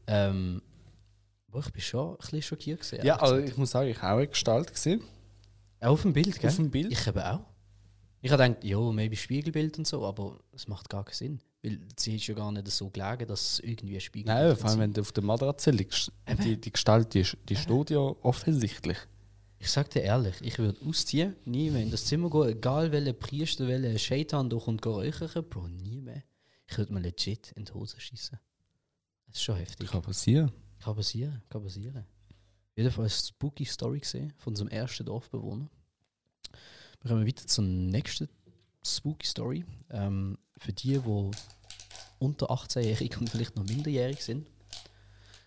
ähm, 0.07 0.61
Bro, 1.47 1.59
ich 1.61 1.71
bin 1.71 1.81
schon 1.81 2.11
ein 2.11 2.17
bisschen 2.17 2.41
schockiert 2.43 2.81
gewesen. 2.81 3.05
ja, 3.05 3.17
also 3.17 3.37
ich 3.37 3.57
muss 3.57 3.71
sagen, 3.71 3.89
ich 3.89 4.01
habe 4.01 4.13
auch 4.13 4.17
eine 4.17 4.27
Gestalt 4.27 4.71
gesehen. 4.71 5.01
Auch 5.81 5.89
auf 5.91 6.03
dem 6.03 6.13
Bild, 6.13 6.39
gell? 6.39 6.49
Auf 6.49 6.55
dem 6.55 6.69
Bild. 6.69 6.91
Ich 6.91 7.07
eben 7.07 7.19
auch. 7.19 7.39
Ich 8.21 8.31
habe 8.31 8.43
gedacht, 8.43 8.63
ja, 8.63 8.79
maybe 8.79 9.15
Spiegelbild 9.15 9.77
und 9.77 9.87
so, 9.87 10.05
aber 10.05 10.39
es 10.53 10.67
macht 10.67 10.89
gar 10.89 11.05
keinen 11.05 11.15
Sinn. 11.15 11.39
Weil 11.61 11.79
sie 11.97 12.15
ist 12.15 12.27
ja 12.27 12.35
gar 12.35 12.51
nicht 12.51 12.67
so 12.67 12.89
gelegen, 12.89 13.27
dass 13.27 13.53
es 13.53 13.59
irgendwie 13.61 13.95
ein 13.95 14.01
Spiegelbild 14.01 14.47
Nein, 14.47 14.57
vor 14.57 14.69
allem 14.69 14.79
wenn 14.79 14.93
du 14.93 15.01
auf 15.01 15.11
der 15.11 15.23
Matratze 15.23 15.71
liegst. 15.71 16.11
Eben. 16.27 16.43
Die, 16.43 16.59
die 16.59 16.71
Gestalt, 16.71 17.13
die, 17.13 17.25
die 17.47 17.55
steht 17.55 17.89
ja 17.89 17.99
offensichtlich. 17.99 18.97
Ich 19.61 19.69
sag 19.69 19.89
dir 19.89 20.01
ehrlich, 20.01 20.35
ich 20.41 20.57
würde 20.57 20.79
ausziehen, 20.85 21.35
nie 21.43 21.69
mehr 21.69 21.81
in 21.81 21.91
das 21.91 22.05
Zimmer 22.05 22.29
gehen, 22.29 22.47
egal 22.47 22.91
welcher 22.93 23.11
Priester, 23.11 23.67
welcher 23.67 23.97
Shaitan 23.99 24.49
durch 24.49 24.67
und 24.67 24.85
räuchern, 24.85 25.43
Bro, 25.49 25.67
nie 25.67 25.99
mehr. 25.99 26.23
Ich 26.65 26.77
würde 26.77 26.93
mir 26.93 27.01
legit 27.01 27.51
in 27.53 27.65
die 27.65 27.73
Hose 27.73 27.99
schießen. 27.99 28.39
Das 29.27 29.35
ist 29.35 29.43
schon 29.43 29.57
heftig. 29.57 29.89
Kann 29.89 30.01
passieren. 30.01 30.51
Kann 30.79 30.95
passieren, 30.95 31.41
kann 31.49 31.61
passieren. 31.61 32.05
Jedenfalls 32.75 33.21
eine 33.21 33.27
spooky 33.27 33.65
Story 33.65 33.99
gesehen 33.99 34.33
von 34.37 34.53
unserem 34.53 34.69
ersten 34.69 35.05
Dorfbewohner. 35.05 35.69
Wir 37.01 37.11
kommen 37.11 37.25
weiter 37.25 37.47
zur 37.47 37.63
nächsten 37.63 38.27
spooky 38.85 39.25
Story. 39.25 39.65
Ähm, 39.89 40.37
für 40.57 40.73
die, 40.73 40.99
die 40.99 41.31
unter 42.19 42.51
18-jährig 42.51 43.17
und 43.19 43.29
vielleicht 43.29 43.55
noch 43.55 43.63
minderjährig 43.63 44.21
sind, 44.21 44.47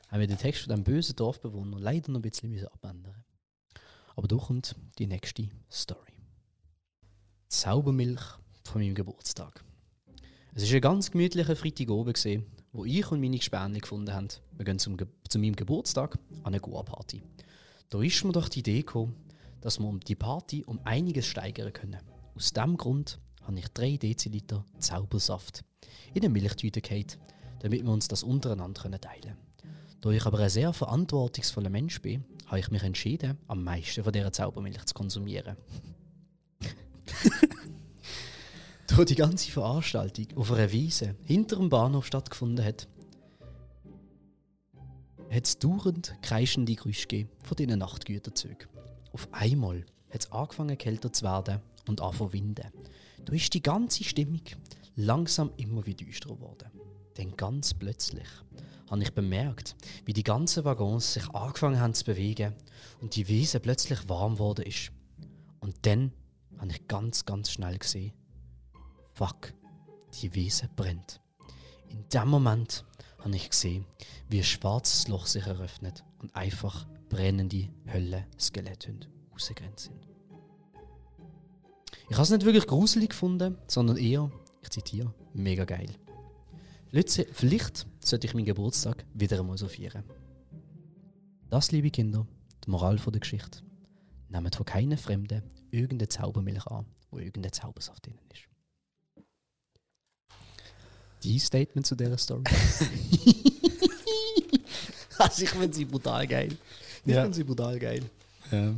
haben 0.08 0.20
wir 0.20 0.26
den 0.26 0.38
Text 0.38 0.62
von 0.62 0.74
dem 0.74 0.84
bösen 0.84 1.16
Dorfbewohner 1.16 1.78
leider 1.78 2.10
noch 2.10 2.20
ein 2.20 2.22
bisschen 2.22 2.66
abändern. 2.68 3.24
Aber 4.16 4.28
da 4.28 4.36
kommt 4.36 4.76
die 4.98 5.06
nächste 5.06 5.48
Story. 5.70 6.12
Zaubermilch 7.48 8.22
von 8.64 8.80
meinem 8.80 8.94
Geburtstag. 8.94 9.62
Es 10.54 10.68
war 10.68 10.76
ein 10.76 10.80
ganz 10.80 11.10
gemütlicher 11.10 11.56
Freitagabend, 11.56 12.16
gewesen, 12.16 12.46
wo 12.72 12.86
ich 12.86 13.10
und 13.10 13.20
meine 13.20 13.36
Gespänli 13.36 13.80
gefunden 13.80 14.12
haben, 14.12 14.28
wir 14.52 14.64
gehen 14.64 14.78
zum 14.78 14.96
Ge 14.96 15.06
zu 15.28 15.38
meinem 15.38 15.56
Geburtstag 15.56 16.18
an 16.42 16.46
eine 16.46 16.60
Goa-Party. 16.60 17.22
Da 17.88 18.02
ist 18.02 18.24
mir 18.24 18.32
doch 18.32 18.48
die 18.48 18.60
Idee 18.60 18.80
gekommen, 18.80 19.14
dass 19.62 19.78
wir 19.78 19.98
die 20.06 20.14
Party 20.14 20.64
um 20.64 20.78
einiges 20.84 21.26
steigern 21.26 21.72
können. 21.72 22.00
Aus 22.34 22.52
diesem 22.52 22.76
Grund 22.76 23.18
habe 23.42 23.58
ich 23.58 23.68
3 23.68 23.96
Deziliter 23.96 24.64
Zaubersaft 24.78 25.64
in 26.12 26.22
eine 26.22 26.32
Milchtüte 26.32 26.80
gehabt, 26.80 27.18
damit 27.60 27.82
wir 27.82 27.90
uns 27.90 28.08
das 28.08 28.22
untereinander 28.22 29.00
teilen 29.00 29.22
können. 29.22 29.36
Da 30.00 30.10
ich 30.10 30.26
aber 30.26 30.40
ein 30.40 30.50
sehr 30.50 30.72
verantwortungsvoller 30.72 31.70
Mensch 31.70 32.02
bin, 32.02 32.24
habe 32.46 32.58
ich 32.58 32.70
mich 32.70 32.82
entschieden, 32.82 33.38
am 33.46 33.62
meisten 33.62 34.02
von 34.02 34.12
dieser 34.12 34.32
Zaubermilch 34.32 34.84
zu 34.84 34.94
konsumieren. 34.94 35.56
da 38.88 39.04
die 39.04 39.14
ganze 39.14 39.50
Veranstaltung 39.50 40.26
auf 40.36 40.50
einer 40.50 40.72
Wiese 40.72 41.14
hinter 41.24 41.56
dem 41.56 41.68
Bahnhof 41.68 42.04
stattgefunden 42.06 42.64
hat, 42.64 42.88
hat 45.30 45.46
es 45.46 45.58
dauernd 45.58 46.14
kreischende 46.20 46.74
Geräusche 46.74 47.28
von 47.42 47.56
diesen 47.56 47.78
Nachtgüterzügen. 47.78 48.68
Auf 49.12 49.28
einmal 49.32 49.84
hat 50.10 50.22
es 50.22 50.32
angefangen 50.32 50.78
kälter 50.78 51.12
zu 51.12 51.24
werden 51.24 51.60
und 51.88 52.00
anfangen 52.00 52.32
winden. 52.32 52.66
Da 53.24 53.32
ist 53.32 53.52
die 53.54 53.62
ganze 53.62 54.04
Stimmung 54.04 54.42
langsam 54.96 55.52
immer 55.56 55.86
wieder 55.86 56.04
düsterer 56.04 56.34
geworden. 56.34 56.70
Denn 57.16 57.36
ganz 57.36 57.74
plötzlich 57.74 58.28
habe 58.90 59.02
ich 59.02 59.12
bemerkt, 59.12 59.76
wie 60.04 60.12
die 60.12 60.22
ganzen 60.22 60.64
Waggons 60.64 61.14
sich 61.14 61.28
angefangen 61.30 61.80
haben 61.80 61.94
zu 61.94 62.04
bewegen 62.04 62.54
und 63.00 63.16
die 63.16 63.28
Wiese 63.28 63.60
plötzlich 63.60 64.08
warm 64.08 64.34
geworden 64.34 64.66
ist. 64.66 64.92
Und 65.60 65.74
dann 65.82 66.12
habe 66.58 66.72
ich 66.72 66.88
ganz, 66.88 67.24
ganz 67.24 67.50
schnell 67.50 67.78
gesehen, 67.78 68.12
fuck, 69.12 69.52
die 70.20 70.34
Wiese 70.34 70.68
brennt. 70.74 71.20
In 71.88 72.08
dem 72.08 72.28
Moment 72.28 72.84
habe 73.18 73.36
ich 73.36 73.50
gesehen, 73.50 73.84
wie 74.28 74.38
ein 74.38 74.44
schwarzes 74.44 75.08
Loch 75.08 75.26
sich 75.26 75.46
eröffnet 75.46 76.04
und 76.20 76.34
einfach 76.34 76.86
brennende 77.12 77.68
Hölle-Skeletthunde 77.92 79.06
rausgerannt 79.32 79.78
sind. 79.78 80.08
Ich 82.08 82.16
habe 82.16 82.22
es 82.22 82.30
nicht 82.30 82.46
wirklich 82.46 82.66
gruselig 82.66 83.10
gefunden, 83.10 83.58
sondern 83.66 83.98
eher, 83.98 84.32
ich 84.62 84.70
zitiere, 84.70 85.12
mega 85.34 85.66
geil. 85.66 85.90
Vielleicht 86.90 87.86
sollte 88.00 88.26
ich 88.26 88.34
meinen 88.34 88.46
Geburtstag 88.46 89.04
wieder 89.12 89.38
einmal 89.38 89.58
so 89.58 89.68
feiern. 89.68 90.04
Das, 91.50 91.70
liebe 91.70 91.90
Kinder, 91.90 92.26
die 92.64 92.70
Moral 92.70 92.96
der 92.96 93.20
Geschichte. 93.20 93.60
Nehmt 94.30 94.56
von 94.56 94.64
keinen 94.64 94.96
Fremden 94.96 95.42
irgendeine 95.70 96.08
Zaubermilch 96.08 96.66
an, 96.66 96.86
wo 97.10 97.18
irgendein 97.18 97.52
Zaubersaft 97.52 98.06
drin 98.06 98.18
ist. 98.32 98.48
Die 101.24 101.38
Statement 101.38 101.86
zu 101.86 101.94
dieser 101.94 102.16
Story. 102.16 102.44
also 105.18 105.42
ich 105.42 105.50
finde 105.50 105.74
sie 105.74 105.84
brutal 105.84 106.26
geil. 106.26 106.56
Ich 107.06 107.14
Ja. 107.14 107.22
finde 107.22 107.36
sie 107.36 107.44
brutal 107.44 107.78
geil. 107.78 108.02
Ja. 108.50 108.74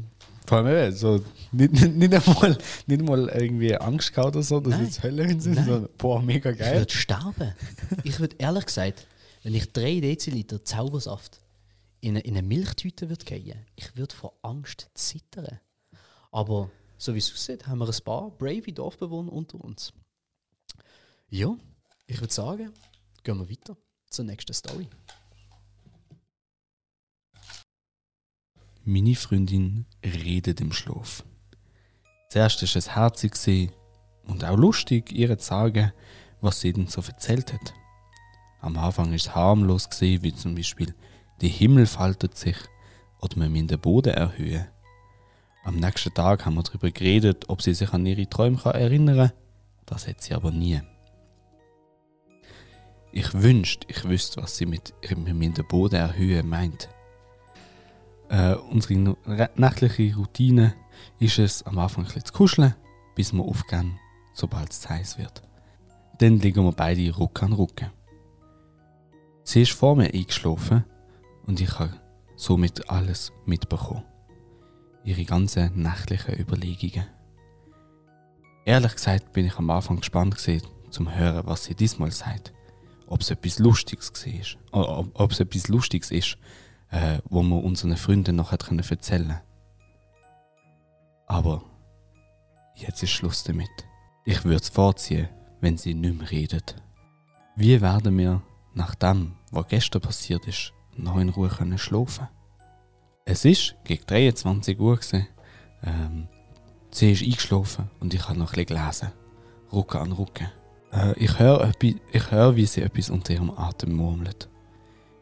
Vor 0.46 0.58
allem 0.58 0.66
eben, 0.88 0.96
so, 0.96 1.24
nicht, 1.52 1.72
nicht, 1.72 1.94
nicht, 1.94 2.14
einmal, 2.28 2.58
nicht 2.86 3.00
einmal 3.00 3.28
irgendwie 3.28 3.76
Angst 3.76 4.12
gehabt 4.14 4.36
oder 4.36 4.42
so, 4.42 4.60
dass 4.60 4.72
Nein. 4.74 4.84
jetzt 4.84 5.02
Hölle 5.02 5.24
hin 5.26 5.40
sind, 5.40 5.54
Nein. 5.54 5.64
sondern 5.64 5.88
boah, 5.96 6.20
mega 6.22 6.50
Ich 6.50 6.58
geil. 6.58 6.80
würde 6.80 6.92
sterben. 6.92 7.54
Ich 8.02 8.20
würde 8.20 8.36
ehrlich 8.38 8.66
gesagt, 8.66 9.06
wenn 9.42 9.54
ich 9.54 9.72
3 9.72 10.00
Deziliter 10.00 10.62
Zaubersaft 10.64 11.40
in 12.00 12.10
eine, 12.10 12.20
in 12.20 12.36
eine 12.36 12.46
Milchtüte 12.46 13.08
würde 13.08 13.24
gehen, 13.24 13.58
ich 13.76 13.96
würde 13.96 14.14
vor 14.14 14.34
Angst 14.42 14.90
zittern. 14.94 15.60
Aber 16.30 16.70
so 16.98 17.14
wie 17.14 17.18
es 17.18 17.32
aussieht, 17.32 17.66
haben 17.66 17.78
wir 17.78 17.88
ein 17.88 18.04
paar 18.04 18.30
brave 18.30 18.70
Dorfbewohner 18.72 19.32
unter 19.32 19.58
uns. 19.62 19.92
Ja, 21.30 21.56
ich 22.06 22.20
würde 22.20 22.32
sagen, 22.32 22.70
gehen 23.22 23.38
wir 23.38 23.48
weiter 23.50 23.76
zur 24.10 24.24
nächsten 24.26 24.52
Story. 24.52 24.86
Meine 28.86 29.14
Freundin 29.14 29.86
redet 30.04 30.60
im 30.60 30.70
Schlaf. 30.70 31.24
Zuerst 32.28 32.60
war 32.60 32.76
es 32.76 32.94
herzig 32.94 33.70
und 34.26 34.44
auch 34.44 34.58
lustig, 34.58 35.10
ihr 35.10 35.38
zu 35.38 35.46
sagen, 35.46 35.92
was 36.42 36.60
sie 36.60 36.74
denn 36.74 36.88
so 36.88 37.00
erzählt 37.00 37.54
hat. 37.54 37.72
Am 38.60 38.76
Anfang 38.76 39.08
war 39.08 39.14
es 39.14 39.34
harmlos, 39.34 39.88
wie 40.00 40.34
zum 40.34 40.54
Beispiel, 40.54 40.94
der 41.40 41.48
Himmel 41.48 41.86
faltet 41.86 42.36
sich 42.36 42.58
oder 43.22 43.38
man 43.38 43.52
muss 43.52 43.68
den 43.68 43.80
Boden 43.80 44.12
erhöhen. 44.12 44.66
Am 45.64 45.76
nächsten 45.76 46.12
Tag 46.12 46.44
haben 46.44 46.56
wir 46.56 46.62
darüber 46.62 46.90
geredet, 46.90 47.48
ob 47.48 47.62
sie 47.62 47.72
sich 47.72 47.90
an 47.94 48.04
ihre 48.04 48.28
Träume 48.28 48.60
erinnern 48.64 49.16
kann. 49.16 49.32
Das 49.86 50.06
hat 50.06 50.20
sie 50.20 50.34
aber 50.34 50.50
nie. 50.50 50.82
Ich 53.12 53.32
wünschte, 53.32 53.86
ich 53.88 54.04
wüsste, 54.04 54.42
was 54.42 54.58
sie 54.58 54.66
mit 54.66 54.92
müssen 55.00 55.54
den 55.54 55.66
Boden 55.68 55.94
erhöhen 55.94 56.50
meint. 56.50 56.90
Äh, 58.28 58.54
unsere 58.54 59.16
nächtliche 59.56 60.16
Routine 60.16 60.74
ist 61.18 61.38
es, 61.38 61.62
am 61.64 61.78
Anfang 61.78 62.06
ein 62.06 62.24
zu 62.24 62.32
kuscheln, 62.32 62.74
bis 63.14 63.32
wir 63.32 63.42
aufgehen, 63.42 63.98
sobald 64.32 64.70
es 64.70 64.88
heiß 64.88 65.18
wird. 65.18 65.42
Dann 66.18 66.38
liegen 66.38 66.64
wir 66.64 66.72
beide 66.72 67.14
Ruck 67.14 67.42
an 67.42 67.52
Rücken. 67.52 67.90
Sie 69.42 69.62
ist 69.62 69.72
vor 69.72 69.94
mir 69.94 70.12
eingeschlafen 70.12 70.84
und 71.46 71.60
ich 71.60 71.78
habe 71.78 72.00
somit 72.36 72.88
alles 72.88 73.32
mitbekommen. 73.44 74.04
Ihre 75.04 75.24
ganzen 75.24 75.82
nächtlichen 75.82 76.38
Überlegungen. 76.38 77.06
Ehrlich 78.64 78.94
gesagt 78.94 79.32
bin 79.32 79.46
ich 79.46 79.58
am 79.58 79.68
Anfang 79.68 79.98
gespannt 79.98 80.36
gewesen, 80.36 80.66
zum 80.88 81.14
hören, 81.14 81.46
was 81.46 81.64
sie 81.64 81.74
diesmal 81.74 82.10
sagt. 82.10 82.54
Ob 83.06 83.20
es 83.20 83.30
etwas 83.30 83.58
Lustiges 83.58 84.12
war. 84.72 85.06
Ob 85.14 85.32
es 85.32 85.40
etwas 85.40 85.68
Lustiges 85.68 86.10
ist, 86.10 86.38
äh, 86.90 87.18
wo 87.28 87.42
wir 87.42 87.62
unseren 87.62 87.96
Freunden 87.96 88.36
noch 88.36 88.56
können 88.56 88.82
Aber 91.26 91.62
jetzt 92.74 93.02
ist 93.02 93.10
Schluss 93.10 93.44
damit. 93.44 93.70
Ich 94.24 94.44
würde 94.44 94.62
es 94.62 94.68
vorziehen, 94.68 95.28
wenn 95.60 95.76
sie 95.76 95.94
nicht 95.94 96.18
mehr 96.18 96.30
redet. 96.30 96.76
Wie 97.56 97.80
werden 97.80 98.16
wir 98.18 98.42
nach 98.74 98.94
dem, 98.94 99.36
was 99.50 99.68
gestern 99.68 100.02
passiert 100.02 100.46
ist, 100.46 100.72
noch 100.96 101.18
in 101.18 101.28
Ruhe 101.28 101.48
können 101.48 101.78
schlafen? 101.78 102.28
Es 103.24 103.44
ist 103.44 103.74
gegen 103.84 104.04
23 104.06 104.78
Uhr. 104.78 104.96
Gewesen. 104.96 105.26
Ähm, 105.82 106.28
sie 106.90 107.12
ist 107.12 107.22
eingeschlafen 107.22 107.90
und 108.00 108.12
ich 108.12 108.28
habe 108.28 108.38
noch 108.38 108.52
bisschen 108.52 108.76
gelesen. 108.76 109.12
Rücken 109.72 109.98
an 109.98 110.12
Rücken. 110.12 110.48
Äh, 110.92 111.18
ich 111.18 111.38
höre, 111.38 111.72
höre, 112.30 112.56
wie 112.56 112.66
sie 112.66 112.82
etwas 112.82 113.10
unter 113.10 113.32
ihrem 113.32 113.50
Atem 113.50 113.94
murmelt. 113.94 114.48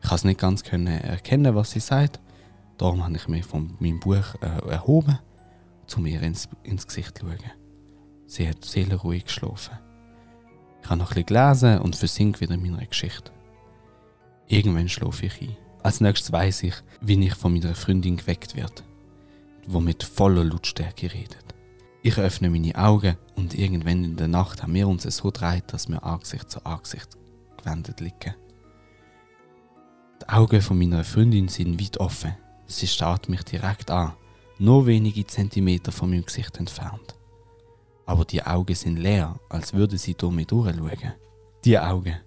Ich 0.03 0.09
kann 0.09 0.17
es 0.17 0.25
nicht 0.25 0.41
ganz 0.41 0.65
können 0.65 1.01
erkennen, 1.01 1.55
was 1.55 1.71
sie 1.71 1.81
sagt. 1.81 2.21
Darum 2.77 3.05
habe 3.05 3.17
ich 3.17 3.29
mich 3.29 3.45
von 3.45 3.77
meinem 3.79 4.01
Buch 4.01 4.35
äh, 4.41 4.71
erhoben, 4.71 5.19
um 5.97 6.07
ihr 6.07 6.23
ins, 6.23 6.49
ins 6.65 6.87
Gesicht 6.87 7.19
zu 7.19 7.27
schauen. 7.27 7.53
Sie 8.27 8.49
hat 8.49 8.65
seelenruhig 8.65 9.27
geschlafen. 9.27 9.79
Ich 10.83 10.89
habe 10.89 10.99
noch 10.99 11.11
bisschen 11.11 11.27
gelesen 11.27 11.79
und 11.79 11.95
versinke 11.95 12.41
wieder 12.41 12.55
in 12.55 12.63
meiner 12.63 12.85
Geschichte. 12.85 13.31
Irgendwann 14.49 14.89
schlafe 14.89 15.27
ich 15.27 15.41
ein. 15.41 15.57
Als 15.83 16.01
nächstes 16.01 16.33
weiß 16.33 16.65
ich, 16.65 16.75
wie 17.01 17.25
ich 17.25 17.35
von 17.35 17.53
meiner 17.53 17.75
Freundin 17.75 18.17
geweckt 18.17 18.57
werde, 18.57 18.83
die 19.67 19.81
mit 19.81 20.03
voller 20.03 20.45
Lautstärke 20.45 21.13
redet. 21.13 21.45
Ich 22.03 22.19
öffne 22.19 22.51
meine 22.51 22.75
Augen 22.75 23.17
und 23.37 23.55
irgendwann 23.55 24.05
in 24.05 24.17
der 24.17 24.29
Nacht 24.29 24.63
haben 24.63 24.75
wir 24.75 24.89
uns 24.89 25.05
so 25.05 25.31
gedreht, 25.31 25.65
dass 25.69 25.89
wir 25.89 26.03
Angesicht 26.03 26.51
zu 26.51 26.65
Angesicht 26.67 27.17
gewendet 27.57 28.01
liegen. 28.01 28.35
Die 30.23 30.29
Augen 30.29 30.63
von 30.63 30.79
meiner 30.79 31.03
Freundin 31.03 31.49
sind 31.49 31.81
weit 31.81 31.99
offen. 31.99 32.37
Sie 32.67 32.87
starrt 32.87 33.29
mich 33.29 33.43
direkt 33.43 33.91
an, 33.91 34.13
nur 34.57 34.87
wenige 34.87 35.27
Zentimeter 35.27 35.91
von 35.91 36.11
meinem 36.11 36.25
Gesicht 36.25 36.59
entfernt. 36.59 37.17
Aber 38.07 38.25
die 38.25 38.41
Augen 38.41 38.77
sind 38.77 38.99
leer, 38.99 39.41
als 39.49 39.73
würde 39.73 39.99
sie 39.99 40.15
durch 40.15 40.33
mich 40.33 40.47
durchschauen. 40.47 41.15
Die 41.65 41.77
Augen. 41.77 42.21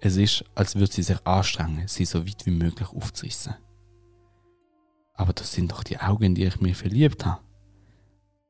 Es 0.00 0.16
ist, 0.16 0.44
als 0.54 0.76
würde 0.76 0.92
sie 0.92 1.02
sich 1.02 1.26
anstrengen, 1.26 1.88
sie 1.88 2.04
so 2.04 2.24
weit 2.24 2.46
wie 2.46 2.52
möglich 2.52 2.88
aufzurissen. 2.90 3.56
Aber 5.14 5.32
das 5.32 5.50
sind 5.50 5.72
doch 5.72 5.82
die 5.82 5.98
Augen, 5.98 6.36
die 6.36 6.44
ich 6.44 6.60
mich 6.60 6.76
verliebt 6.76 7.26
habe. 7.26 7.40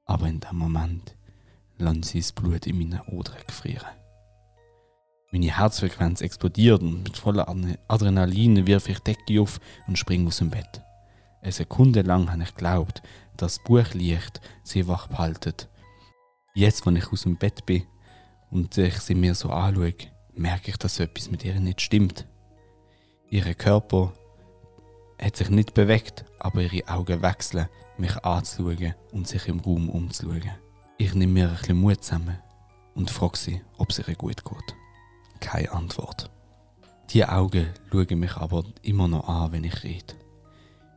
Aber 0.04 0.28
in 0.28 0.40
dem 0.40 0.58
Moment 0.58 1.16
lassen 1.78 2.02
sie 2.02 2.20
das 2.20 2.32
Blut 2.32 2.66
in 2.66 2.76
meinen 2.76 3.00
Odern 3.06 3.38
gefrieren. 3.46 3.99
Meine 5.32 5.56
Herzfrequenz 5.56 6.22
explodiert 6.22 6.82
und 6.82 7.04
mit 7.04 7.16
voller 7.16 7.48
Adre- 7.48 7.78
Adrenalin 7.86 8.66
wirf 8.66 8.88
ich 8.88 8.98
Decke 8.98 9.40
auf 9.40 9.60
und 9.86 9.96
springe 9.96 10.26
aus 10.26 10.38
dem 10.38 10.50
Bett. 10.50 10.82
Eine 11.40 11.52
Sekunde 11.52 12.02
lang 12.02 12.30
habe 12.32 12.42
ich 12.42 12.54
geglaubt, 12.54 13.00
dass 13.36 13.54
das 13.54 13.64
Buchlicht 13.64 14.40
sie 14.64 14.88
wach 14.88 15.06
behaltet. 15.06 15.68
Jetzt, 16.52 16.84
wenn 16.84 16.96
ich 16.96 17.12
aus 17.12 17.22
dem 17.22 17.36
Bett 17.36 17.64
bin 17.64 17.84
und 18.50 18.76
ich 18.76 18.98
sie 18.98 19.14
mir 19.14 19.36
so 19.36 19.50
anschaue, 19.50 19.94
merke 20.34 20.72
ich, 20.72 20.76
dass 20.78 20.98
etwas 20.98 21.30
mit 21.30 21.44
ihr 21.44 21.60
nicht 21.60 21.80
stimmt. 21.80 22.26
Ihr 23.30 23.54
Körper 23.54 24.12
hat 25.22 25.36
sich 25.36 25.48
nicht 25.48 25.74
bewegt, 25.74 26.24
aber 26.40 26.62
ihre 26.62 26.88
Augen 26.88 27.22
wechseln, 27.22 27.68
mich 27.98 28.16
anzuschauen 28.24 28.94
und 29.12 29.28
sich 29.28 29.46
im 29.46 29.60
Raum 29.60 29.88
umzuschauen. 29.90 30.50
Ich 30.98 31.14
nehme 31.14 31.32
mir 31.34 31.50
ein 31.50 31.56
bisschen 31.56 31.78
Mut 31.78 32.02
zusammen 32.02 32.38
und 32.94 33.12
frage 33.12 33.38
sie, 33.38 33.62
ob 33.78 33.90
es 33.90 34.00
ihr 34.00 34.14
gut 34.16 34.44
geht. 34.44 34.79
Keine 35.40 35.72
Antwort. 35.72 36.30
Die 37.10 37.24
Augen 37.24 37.66
schauen 37.90 38.20
mich 38.20 38.36
aber 38.36 38.64
immer 38.82 39.08
noch 39.08 39.28
an, 39.28 39.52
wenn 39.52 39.64
ich 39.64 39.82
rede. 39.82 40.14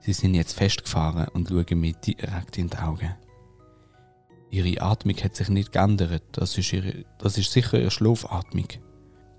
Sie 0.02 0.14
sind 0.14 0.36
jetzt 0.36 0.54
festgefahren 0.54 1.28
und 1.30 1.50
schauen 1.50 1.80
mir 1.80 1.94
direkt 1.94 2.58
in 2.58 2.70
die 2.70 2.78
Augen. 2.78 3.16
Ihre 4.52 4.82
Atmung 4.82 5.16
hat 5.16 5.36
sich 5.36 5.50
nicht 5.50 5.72
geändert, 5.72 6.24
das 6.34 6.58
ist, 6.58 6.72
ihre, 6.74 7.06
das 7.18 7.40
ist 7.40 7.52
sicher 7.52 7.80
ihre 7.80 7.90
Schlafatmung. 7.90 8.68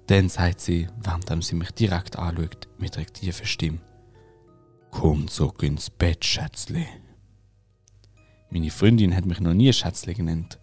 Dann 0.09 0.29
sagt 0.29 0.61
sie, 0.61 0.89
während 1.01 1.45
sie 1.45 1.55
mich 1.55 1.71
direkt 1.71 2.19
anschaut, 2.19 2.69
mit 2.79 2.97
einer 2.97 3.07
tiefen 3.07 3.47
Stimme: 3.47 3.79
Komm 4.91 5.29
zurück 5.29 5.63
ins 5.63 5.89
Bett, 5.91 6.25
Schätzli. 6.25 6.87
Meine 8.51 8.71
Freundin 8.71 9.15
hat 9.15 9.27
mich 9.27 9.41
noch 9.41 9.55
nie 9.55 9.73
Schätzli 9.73 10.15
genannt. 10.15 10.59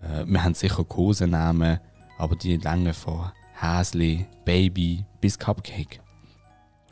Äh, 0.00 0.24
wir 0.26 0.42
haben 0.42 0.54
sicher 0.54 0.84
Kosenamen, 0.84 1.78
aber 2.18 2.34
die 2.34 2.56
lange 2.56 2.94
von 2.94 3.30
Häsli, 3.62 4.26
Baby 4.44 5.04
bis 5.20 5.38
Cupcake. 5.38 6.00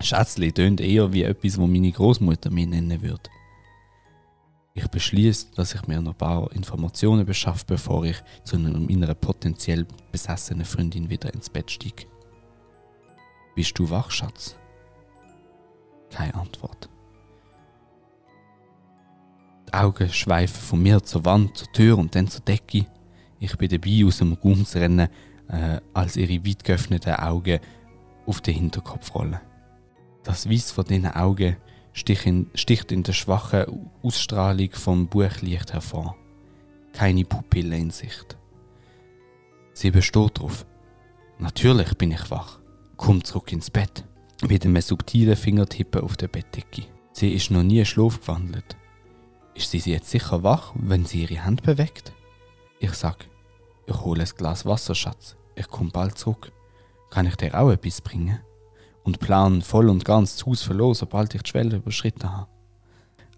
Schätzli 0.00 0.53
tönt 0.53 0.81
eher 0.81 1.12
wie 1.12 1.25
etwas, 1.25 1.59
wo 1.59 1.67
meine 1.67 1.91
Großmutter 1.91 2.50
mich 2.50 2.69
nennen 2.69 3.03
würde. 3.03 3.29
Ich 4.75 4.87
beschließe, 4.87 5.49
dass 5.57 5.75
ich 5.75 5.87
mir 5.89 6.00
noch 6.00 6.12
ein 6.12 6.19
paar 6.19 6.53
Informationen 6.53 7.27
beschaffe, 7.27 7.65
bevor 7.67 8.05
ich 8.05 8.23
zu 8.45 8.57
meiner 8.57 9.15
potenziell 9.15 9.85
besessenen 10.12 10.65
Freundin 10.65 11.11
wieder 11.11 11.35
ins 11.35 11.50
Bett 11.50 11.73
steige. 11.73 12.07
Bist 13.57 13.77
du 13.77 13.91
wach, 13.91 14.12
Schatz? 14.12 14.55
Keine 16.09 16.35
Antwort. 16.37 16.89
Die 19.69 19.75
Augen 19.75 20.09
schweifen 20.09 20.61
von 20.61 20.83
mir 20.83 21.03
zur 21.03 21.25
Wand, 21.25 21.57
zur 21.57 21.73
Tür 21.73 21.99
und 21.99 22.15
dann 22.15 22.29
zur 22.29 22.43
Decke. 22.43 22.87
Ich 23.41 23.57
bin 23.57 23.69
dabei, 23.69 24.05
aus 24.07 24.19
dem 24.19 24.35
Raum 24.35 24.65
zu 24.65 24.79
rennen, 24.79 25.09
äh, 25.50 25.80
als 25.92 26.16
ihre 26.16 26.45
weit 26.47 26.64
geöffneten 26.64 27.14
Augen 27.14 27.61
auf 28.26 28.40
den 28.40 28.54
Hinterkopf 28.54 29.14
rollen. 29.14 29.40
Das 30.23 30.49
Weiß 30.49 30.71
von 30.71 30.85
diesen 30.85 31.07
Augen 31.07 31.57
sticht 31.92 32.26
in, 32.26 32.50
sticht 32.54 32.92
in 32.92 33.02
der 33.02 33.12
schwachen 33.12 33.90
Ausstrahlung 34.02 34.71
vom 34.73 35.09
Buchlicht 35.09 35.73
hervor. 35.73 36.16
Keine 36.92 37.25
Pupille 37.25 37.76
in 37.76 37.90
Sicht. 37.90 38.37
Sie 39.73 39.90
besteht 39.90 40.38
darauf. 40.38 40.66
Natürlich 41.38 41.97
bin 41.97 42.12
ich 42.12 42.30
wach. 42.30 42.59
Komm 42.97 43.25
zurück 43.25 43.52
ins 43.52 43.71
Bett. 43.71 44.04
Mit 44.47 44.64
einem 44.64 44.80
subtilen 44.80 45.37
Fingertippen 45.37 46.02
auf 46.02 46.16
der 46.16 46.28
Bettdecke. 46.28 46.85
Sie 47.12 47.33
ist 47.33 47.50
noch 47.50 47.62
nie 47.62 47.85
schlafgewandelt. 47.85 48.76
Ist 49.54 49.71
sie 49.71 49.78
jetzt 49.78 50.11
sicher 50.11 50.42
wach, 50.42 50.73
wenn 50.75 51.04
sie 51.04 51.23
ihre 51.23 51.45
Hand 51.45 51.62
bewegt? 51.62 52.12
Ich 52.78 52.92
sag, 52.92 53.26
ich 53.87 53.97
hole 54.00 54.23
ein 54.23 54.28
Glas 54.37 54.64
Wasser, 54.64 54.95
Schatz. 54.95 55.37
Ich 55.61 55.69
komme 55.69 55.90
bald 55.90 56.17
zurück. 56.17 56.52
Kann 57.11 57.26
ich 57.26 57.37
dir 57.37 57.55
auch 57.55 57.71
etwas 57.71 58.00
bringen? 58.00 58.40
Und 59.05 59.21
plan 59.21 59.61
voll 59.61 59.90
und 59.90 60.07
ganz 60.07 60.37
das 60.37 60.47
Haus 60.47 60.62
verloren, 60.62 60.95
sobald 60.95 61.35
ich 61.35 61.43
die 61.43 61.50
Schwelle 61.50 61.76
überschritten 61.76 62.33
habe. 62.33 62.49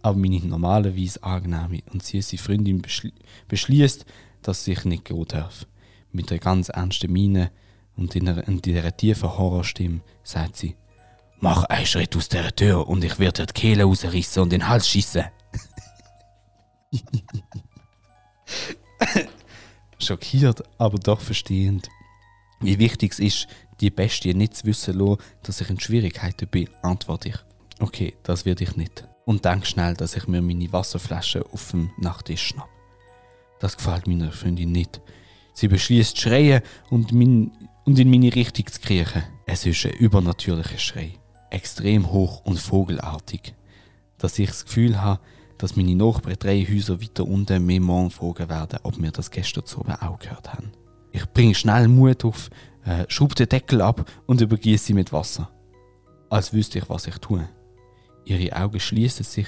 Aber 0.02 0.16
meine 0.16 0.38
normalerweise 0.38 1.20
angenehme 1.24 1.82
und 1.92 2.04
süße 2.04 2.38
Freundin 2.38 2.80
beschli 2.80 3.12
beschließt, 3.48 4.06
dass 4.42 4.68
ich 4.68 4.84
nicht 4.84 5.04
gehen 5.04 5.24
darf. 5.26 5.66
Mit 6.12 6.30
einer 6.30 6.38
ganz 6.38 6.68
ernsten 6.68 7.12
Miene 7.12 7.50
und 7.96 8.14
in 8.14 8.28
einer 8.28 8.96
tiefen 8.96 9.36
Horrorstimme 9.36 10.02
sagt 10.22 10.56
sie: 10.56 10.76
Mach 11.40 11.64
einen 11.64 11.86
Schritt 11.86 12.16
aus 12.16 12.28
der 12.28 12.54
Tür 12.54 12.86
und 12.86 13.02
ich 13.02 13.18
werde 13.18 13.42
dir 13.42 13.46
die 13.46 13.60
Kehle 13.60 13.82
rausrissen 13.82 14.44
und 14.44 14.52
den 14.52 14.68
Hals 14.68 14.88
schießen. 14.88 15.24
Schockiert, 19.98 20.62
aber 20.78 20.98
doch 20.98 21.20
verstehend. 21.20 21.88
Wie 22.62 22.78
wichtig 22.78 23.12
es 23.12 23.18
ist, 23.18 23.48
die 23.80 23.90
Bestie 23.90 24.34
nicht 24.34 24.56
zu 24.56 24.66
wissen 24.66 24.98
lassen, 24.98 25.20
dass 25.42 25.60
ich 25.60 25.68
in 25.68 25.80
Schwierigkeiten 25.80 26.48
bin, 26.48 26.68
antworte 26.82 27.30
ich. 27.30 27.36
Okay, 27.80 28.14
das 28.22 28.44
werde 28.44 28.64
ich 28.64 28.76
nicht. 28.76 29.08
Und 29.24 29.44
denk 29.44 29.66
schnell, 29.66 29.94
dass 29.94 30.16
ich 30.16 30.28
mir 30.28 30.42
meine 30.42 30.72
Wasserflasche 30.72 31.44
auf 31.52 31.72
dem 31.72 31.90
Nachttisch 31.98 32.48
schnapp. 32.48 32.68
Das 33.58 33.76
gefällt 33.76 34.06
meiner 34.06 34.32
Freundin 34.32 34.72
nicht. 34.72 35.00
Sie 35.54 35.68
beschließt 35.68 36.18
schreien 36.18 36.62
und, 36.90 37.12
mein, 37.12 37.50
und 37.84 37.98
in 37.98 38.10
meine 38.10 38.34
Richtung 38.34 38.66
zu 38.66 38.80
kriechen. 38.80 39.22
Es 39.46 39.66
ist 39.66 39.84
ein 39.84 39.92
übernatürlicher 39.92 40.78
Schrei. 40.78 41.14
Extrem 41.50 42.12
hoch 42.12 42.44
und 42.44 42.58
vogelartig. 42.58 43.54
Dass 44.18 44.38
ich 44.38 44.48
das 44.48 44.64
Gefühl 44.64 45.00
habe, 45.00 45.20
dass 45.58 45.76
meine 45.76 45.94
Nachbarn 45.94 46.36
drei 46.38 46.64
Häuser 46.64 47.00
weiter 47.00 47.24
unten 47.24 47.64
mir 47.64 47.80
morgen 47.80 48.10
fragen 48.10 48.48
werden, 48.48 48.80
ob 48.82 49.00
wir 49.00 49.10
das 49.10 49.30
gestern 49.30 49.66
zu 49.66 49.80
auch 49.80 50.18
gehört 50.18 50.52
haben. 50.52 50.72
Ich 51.12 51.26
bringe 51.26 51.54
schnell 51.54 51.88
Mut 51.88 52.24
auf, 52.24 52.50
äh, 52.84 53.04
schraube 53.08 53.34
den 53.34 53.48
Deckel 53.48 53.80
ab 53.80 54.10
und 54.26 54.40
übergieße 54.40 54.86
sie 54.86 54.94
mit 54.94 55.12
Wasser. 55.12 55.50
Als 56.30 56.52
wüsste 56.52 56.78
ich, 56.78 56.88
was 56.88 57.06
ich 57.06 57.18
tue. 57.18 57.48
Ihre 58.24 58.56
Augen 58.56 58.80
schließen 58.80 59.24
sich, 59.24 59.46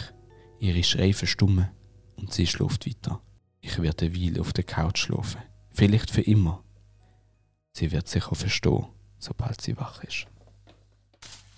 ihre 0.58 0.82
Schreie 0.82 1.14
verstummen 1.14 1.70
und 2.16 2.32
sie 2.32 2.46
schläft 2.46 2.86
weiter. 2.86 3.20
Ich 3.60 3.80
werde 3.80 4.06
eine 4.06 4.14
Weile 4.14 4.40
auf 4.40 4.52
der 4.52 4.64
Couch 4.64 4.98
schlafen. 4.98 5.42
Vielleicht 5.70 6.10
für 6.10 6.20
immer. 6.20 6.62
Sie 7.72 7.90
wird 7.90 8.08
sicher 8.08 8.34
verstehen, 8.34 8.86
sobald 9.18 9.60
sie 9.60 9.76
wach 9.76 10.04
ist. 10.04 10.26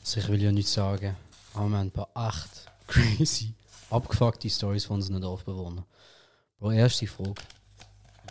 Also 0.01 0.21
ich 0.21 0.29
will 0.29 0.42
ja 0.42 0.53
nicht 0.53 0.69
sagen, 0.69 1.16
aber 1.53 1.69
wir 1.69 1.77
haben 1.79 1.88
ein 1.88 1.90
paar 1.90 2.09
echt 2.14 2.71
crazy 2.87 3.55
abgefuckte 3.90 4.51
Stories 4.51 4.85
von 4.85 4.97
unseren 4.97 5.21
Dorfbewohnern. 5.21 5.85
Bro, 6.59 6.73
erste 6.73 7.07
Frage. 7.07 7.35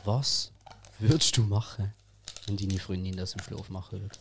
Was 0.04 0.52
würdest 1.00 1.38
du 1.38 1.44
machen, 1.44 1.94
wenn 2.46 2.58
deine 2.58 2.80
Freundin 2.80 3.18
das 3.18 3.34
im 3.34 3.42
Schlaf 3.42 3.70
machen 3.70 4.02
würde? 4.02 4.18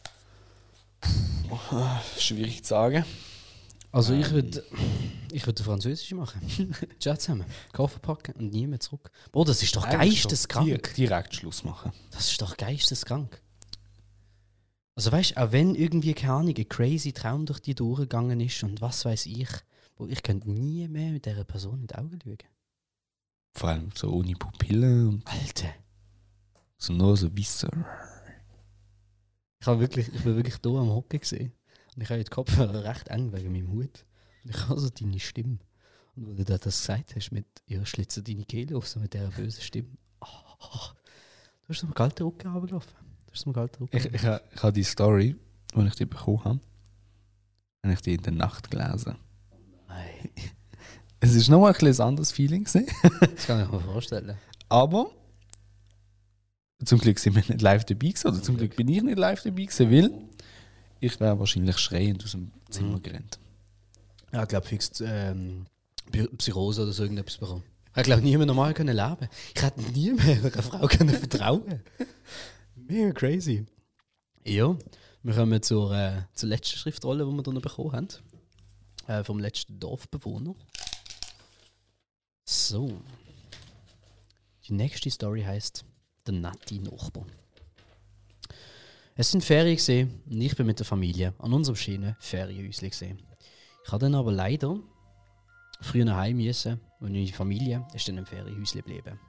Schwierig 2.19 2.63
zu 2.63 2.71
sagen. 2.71 3.05
Also 3.93 4.13
ich 4.13 4.31
würde 4.31 4.65
ich 5.31 5.47
würde 5.47 5.63
Französisch 5.63 6.13
machen. 6.13 6.41
Chat 6.99 7.21
zusammen, 7.21 7.45
Koffer 7.73 8.01
packen 8.01 8.33
und 8.33 8.53
nie 8.53 8.67
mehr 8.67 8.81
zurück. 8.81 9.11
Bro, 9.31 9.45
das 9.45 9.63
ist 9.63 9.77
doch 9.77 9.89
geisteskrank. 9.89 10.67
Direkt, 10.67 10.97
direkt 10.97 11.35
Schluss 11.35 11.63
machen. 11.63 11.93
Das 12.11 12.31
ist 12.31 12.43
doch 12.43 12.57
geisteskrank. 12.57 13.41
Also 14.97 15.13
weißt 15.13 15.33
du, 15.33 15.43
auch 15.43 15.53
wenn 15.53 15.75
irgendwie, 15.75 16.15
keine 16.15 16.35
Ahnung, 16.35 16.55
ein 16.57 16.69
crazy 16.69 17.13
Traum 17.13 17.47
durch 17.47 17.61
die 17.61 17.75
durchgegangen 17.75 18.41
ist 18.41 18.63
und 18.63 18.81
was 18.81 19.05
weiß 19.05 19.27
ich, 19.27 19.49
wo 19.97 20.07
ich 20.07 20.23
könnte 20.23 20.51
nie 20.51 20.89
mehr 20.89 21.11
mit 21.11 21.27
dieser 21.27 21.45
Person 21.45 21.81
in 21.81 21.87
die 21.87 21.95
Augen 21.95 22.19
schauen. 22.23 22.39
Vor 23.57 23.69
allem 23.69 23.91
so 23.95 24.11
ohne 24.13 24.35
Pupillen 24.35 25.09
und 25.09 25.27
Alter. 25.27 25.73
So 26.87 26.93
nur 26.93 27.17
so 27.17 27.31
weiße. 27.37 27.69
Ich, 29.61 29.67
hab 29.67 29.79
wirklich, 29.81 30.09
ich 30.13 30.23
bin 30.23 30.37
wirklich 30.37 30.57
hier 30.63 30.73
am 30.79 30.91
Hocken 30.91 31.21
gesehen. 31.21 31.53
Und 31.97 32.03
ich 32.03 32.11
habe 32.11 32.23
den 32.23 32.31
Kopfhörer 32.31 32.85
recht 32.85 33.09
eng 33.09 33.33
wegen 33.33 33.53
meinem 33.53 33.71
Hut. 33.71 34.05
Und 34.45 34.51
ich 34.55 34.69
habe 34.69 34.79
so 34.81 34.91
deine 34.91 35.19
Stimme. 35.21 35.59
Und 36.17 36.27
wo 36.29 36.33
du 36.35 36.45
da 36.45 36.59
das 36.59 36.81
gesagt 36.81 37.15
hast, 37.17 37.33
mit 37.33 37.47
ihr 37.67 37.85
schlitzt 37.87 38.27
deine 38.29 38.45
Kehle 38.45 38.77
auf, 38.77 38.87
so 38.87 39.01
mit 39.01 39.15
dieser 39.15 39.29
bösen 39.29 39.63
Stimme. 39.63 39.89
Oh, 40.21 40.27
du 41.63 41.69
hast 41.69 41.81
so 41.81 41.87
einen 41.87 41.95
kalten 41.95 42.23
Rücken 42.25 42.49
runtergelaufen. 42.53 42.93
Du 43.27 43.33
hast 43.33 43.41
so 43.41 43.47
einen 43.47 43.55
kalten 43.55 43.83
Rücken. 43.85 43.97
Ich, 43.97 44.05
ich, 44.07 44.25
ha- 44.25 44.41
ich 44.55 44.63
habe 44.63 44.73
die 44.73 44.85
Story, 44.85 45.37
die 45.75 45.87
ich 45.87 45.95
die 45.95 46.07
bekommen 46.07 46.45
habe, 46.45 46.61
habe 47.83 47.95
ich 47.95 48.01
die 48.03 48.15
in 48.15 48.23
der 48.23 48.33
Nacht 48.33 48.71
gelesen. 48.71 49.17
Nein, 49.89 50.31
Es 51.21 51.35
ist 51.35 51.49
nochmal 51.49 51.75
ein 51.75 52.01
anderes 52.01 52.33
Feeling 52.33 52.65
das 52.65 52.75
kann 53.47 53.63
ich 53.65 53.71
mir 53.71 53.81
vorstellen. 53.81 54.37
Aber 54.69 55.11
zum 56.85 56.99
Glück 56.99 57.19
sind 57.19 57.35
wir 57.35 57.43
nicht 57.43 57.63
live 57.63 57.85
dabei 57.85 58.09
gewesen, 58.09 58.29
oder 58.29 58.43
zum 58.43 58.57
Glück 58.57 58.77
bin 58.77 58.89
ich 58.89 59.03
nicht 59.03 59.19
live 59.19 59.43
dabei 59.43 59.65
gewesen, 59.65 59.91
weil 59.91 60.11
ich 61.01 61.21
wäre 61.21 61.39
wahrscheinlich 61.39 61.79
schreiend 61.79 62.25
aus 62.25 62.33
dem 62.33 62.51
Zimmer 62.71 62.97
Mhm. 62.99 63.03
gerannt. 63.03 63.39
Ja, 64.33 64.43
ich 64.43 64.49
glaube, 64.49 64.67
fix 64.67 64.91
ähm, 65.01 65.67
Psy- 66.11 66.37
Psychose 66.37 66.83
oder 66.83 66.93
so 66.93 67.03
irgendetwas 67.05 67.37
bekommen. 67.39 67.63
Ich 67.97 68.03
glaube, 68.03 68.23
nie 68.23 68.37
mehr 68.37 68.47
normal 68.47 68.75
können 68.75 68.97
leben. 68.97 69.29
Ich 69.55 69.63
hätte 69.63 69.81
nie 69.93 70.13
mehr 70.13 70.39
einer 70.39 70.51
Frau 70.63 70.87
können 70.89 71.09
vertrauen. 71.15 71.83
Mega 72.75 73.13
crazy. 73.13 73.65
Ja, 74.45 74.77
wir 75.23 75.35
kommen 75.35 75.63
zur, 75.63 75.95
äh, 75.95 76.23
zur 76.35 76.49
letzten 76.49 76.77
Schriftrolle, 76.79 77.25
die 77.25 77.31
wir 77.31 77.43
dann 77.43 77.61
bekommen 77.61 77.93
haben. 77.93 78.09
Äh, 79.07 79.23
vom 79.23 79.39
letzten 79.39 79.79
Dorfbewohner. 79.79 80.55
So. 82.45 83.01
Die 84.67 84.73
nächste 84.73 85.11
Story 85.11 85.43
heißt 85.43 85.85
Der 86.27 86.35
nette 86.35 86.81
Nachbar. 86.81 87.27
Es 89.15 89.31
sind 89.31 89.45
Ferien 89.45 89.77
gesehen 89.77 90.23
und 90.31 90.41
ich 90.41 90.57
bin 90.57 90.67
mit 90.67 90.79
der 90.79 90.87
Familie 90.87 91.35
an 91.39 91.53
unserem 91.53 91.77
schönen 91.77 92.17
Ferienhäuschen 92.19 92.89
gesehen. 92.89 93.23
Ich 93.85 93.93
habe 93.93 94.07
dann 94.07 94.15
aber 94.15 94.33
leider 94.33 94.79
früher 95.83 96.07
nach 96.07 96.23
Hause 96.23 96.35
müssen 96.35 96.81
und 97.01 97.13
meine 97.13 97.27
Familie 97.29 97.87
ist 97.93 98.09
dann 98.09 98.17
im 98.17 98.25
Ferienhäuschen 98.25 98.81
geblieben. 98.81 99.21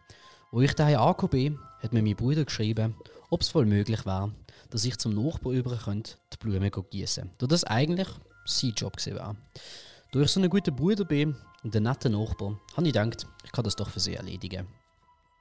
Wo 0.51 0.61
ich 0.61 0.73
daheim 0.73 0.99
angekommen 0.99 1.31
bin, 1.31 1.59
hat 1.81 1.91
mir 1.91 2.01
mein 2.01 2.15
Bruder 2.15 2.45
geschrieben, 2.45 2.95
ob 3.29 3.41
es 3.41 3.53
wohl 3.53 3.65
möglich 3.65 4.05
wäre, 4.05 4.33
dass 4.69 4.85
ich 4.85 4.97
zum 4.97 5.13
Nachbar 5.13 5.51
über 5.51 5.75
könnte, 5.75 6.13
die 6.31 6.37
Blumen 6.37 6.71
gießen. 6.91 7.29
Da 7.37 7.45
das 7.45 7.65
eigentlich 7.65 8.07
sein 8.45 8.73
Job 8.75 8.93
wäre. 9.05 9.35
Da 10.13 10.19
ich 10.21 10.29
so 10.29 10.39
ein 10.39 10.49
guter 10.49 10.71
Bruder 10.71 11.03
bin 11.03 11.35
und 11.61 11.75
ein 11.75 11.83
netter 11.83 12.09
Nachbar, 12.09 12.57
habe 12.77 12.87
ich 12.87 12.93
gedacht, 12.93 13.27
ich 13.43 13.51
kann 13.51 13.65
das 13.65 13.75
doch 13.75 13.89
für 13.89 13.99
sie 13.99 14.15
erledigen. 14.15 14.65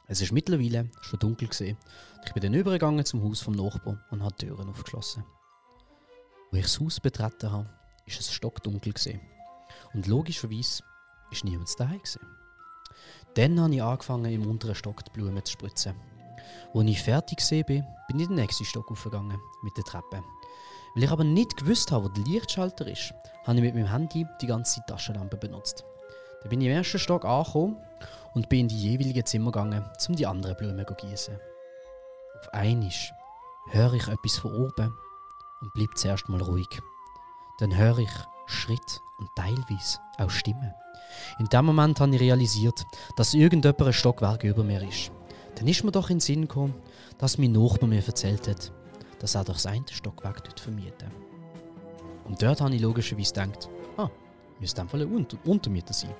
Es 0.06 0.20
ist 0.20 0.32
mittlerweile 0.32 0.90
schon 1.00 1.18
dunkel 1.18 1.48
gesehen. 1.48 1.78
Ich 2.26 2.32
bin 2.34 2.42
dann 2.42 2.54
übergegangen 2.54 3.04
zum 3.06 3.22
Haus 3.24 3.40
vom 3.40 3.54
Nachbar 3.54 3.98
und 4.10 4.22
habe 4.22 4.34
die 4.38 4.46
Türen 4.46 4.68
aufgeschlossen. 4.68 5.24
Wo 6.50 6.58
ich 6.58 6.64
das 6.64 6.78
Haus 6.78 7.00
betreten 7.00 7.50
habe, 7.50 7.70
ist 8.04 8.20
es 8.20 8.32
stockdunkel 8.32 8.92
gesehen. 8.92 9.20
Und 9.94 10.06
logischerweise 10.06 10.82
ist 11.30 11.44
niemand 11.44 11.68
daheim 11.78 11.98
gewesen. 11.98 12.20
Dann 13.34 13.58
habe 13.58 13.74
ich 13.74 13.82
angefangen, 13.82 14.30
im 14.30 14.46
unteren 14.46 14.74
Stock 14.74 15.04
die 15.04 15.10
Blumen 15.10 15.42
zu 15.42 15.52
spritzen. 15.52 15.94
Als 16.74 16.86
ich 16.86 17.02
fertig 17.02 17.38
gesehen 17.38 17.64
bin, 17.64 17.84
bin 18.06 18.18
ich 18.18 18.24
in 18.24 18.36
den 18.36 18.42
nächsten 18.42 18.66
Stock 18.66 18.90
aufgegangen 18.90 19.40
mit 19.62 19.76
der 19.76 19.84
Treppe. 19.84 20.22
Weil 20.94 21.02
ich 21.02 21.10
aber 21.10 21.24
nicht 21.24 21.56
gewusst 21.56 21.90
habe, 21.90 22.04
wo 22.04 22.08
der 22.08 22.24
Lichtschalter 22.24 22.86
ist, 22.86 23.14
habe 23.44 23.56
ich 23.56 23.62
mit 23.62 23.74
meinem 23.74 23.90
Handy 23.90 24.26
die 24.40 24.46
ganze 24.46 24.82
Taschenlampe 24.86 25.38
benutzt. 25.38 25.84
Dann 26.42 26.50
bin 26.50 26.60
ich 26.60 26.66
im 26.66 26.74
ersten 26.74 26.98
Stock 26.98 27.24
angekommen 27.24 27.78
und 28.34 28.48
bin 28.48 28.60
in 28.60 28.68
die 28.68 28.78
jeweiligen 28.78 29.24
Zimmer 29.24 29.52
gegangen, 29.52 29.84
um 30.08 30.16
die 30.16 30.26
anderen 30.26 30.56
Blumen 30.56 30.86
zu 30.86 30.94
gießen. 30.94 31.38
Auf 32.40 32.52
einmal 32.52 32.90
höre 33.70 33.94
ich 33.94 34.08
etwas 34.08 34.38
von 34.38 34.54
oben 34.54 34.96
und 35.60 35.72
bleib 35.72 35.96
zuerst 35.96 36.28
mal 36.28 36.42
ruhig. 36.42 36.82
Dann 37.58 37.76
höre 37.76 37.98
ich 37.98 38.10
Schritt 38.46 39.00
und 39.18 39.28
teilweise 39.36 39.98
auch 40.18 40.30
Stimmen. 40.30 40.74
In 41.38 41.46
dem 41.46 41.64
Moment 41.64 42.00
habe 42.00 42.14
ich 42.14 42.20
realisiert, 42.20 42.84
dass 43.16 43.34
irgendjemand 43.34 43.82
ein 43.82 43.92
Stockwerk 43.92 44.44
über 44.44 44.64
mir 44.64 44.82
ist. 44.82 45.12
Dann 45.54 45.68
ist 45.68 45.84
mir 45.84 45.92
doch 45.92 46.10
in 46.10 46.16
den 46.16 46.20
Sinn 46.20 46.42
gekommen, 46.42 46.74
dass 47.18 47.38
mein 47.38 47.52
Nachbar 47.52 47.88
mir 47.88 48.04
erzählt 48.04 48.48
hat, 48.48 48.72
dass 49.20 49.36
er 49.36 49.44
doch 49.44 49.54
das 49.54 49.66
eine 49.66 49.84
Stockwerk 49.90 50.42
dort 50.44 50.58
vermieten. 50.58 51.10
Und 52.24 52.42
dort 52.42 52.60
habe 52.60 52.74
ich 52.74 52.80
logischerweise 52.80 53.32
gedacht, 53.32 53.68
ah, 53.96 54.10
müsste 54.58 54.86
Fall 54.86 55.02
ein 55.02 55.14
Unter 55.14 55.38
Untermieter 55.44 55.92
sein. 55.92 56.14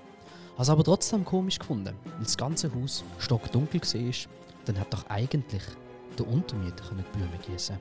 Habe 0.55 0.63
es 0.63 0.71
aber 0.71 0.85
trotzdem 0.85 1.25
komisch 1.25 1.59
gefunden, 1.59 1.97
weil 2.05 2.23
das 2.23 2.37
ganze 2.37 2.73
Haus 2.73 3.03
stockdunkel 3.19 3.81
war, 3.81 4.31
dann 4.67 4.79
hat 4.79 4.93
doch 4.93 5.05
eigentlich 5.09 5.63
der 6.17 6.29
Untermieter 6.29 6.85
die 6.93 7.19
Blumen 7.19 7.41
gießen 7.45 7.77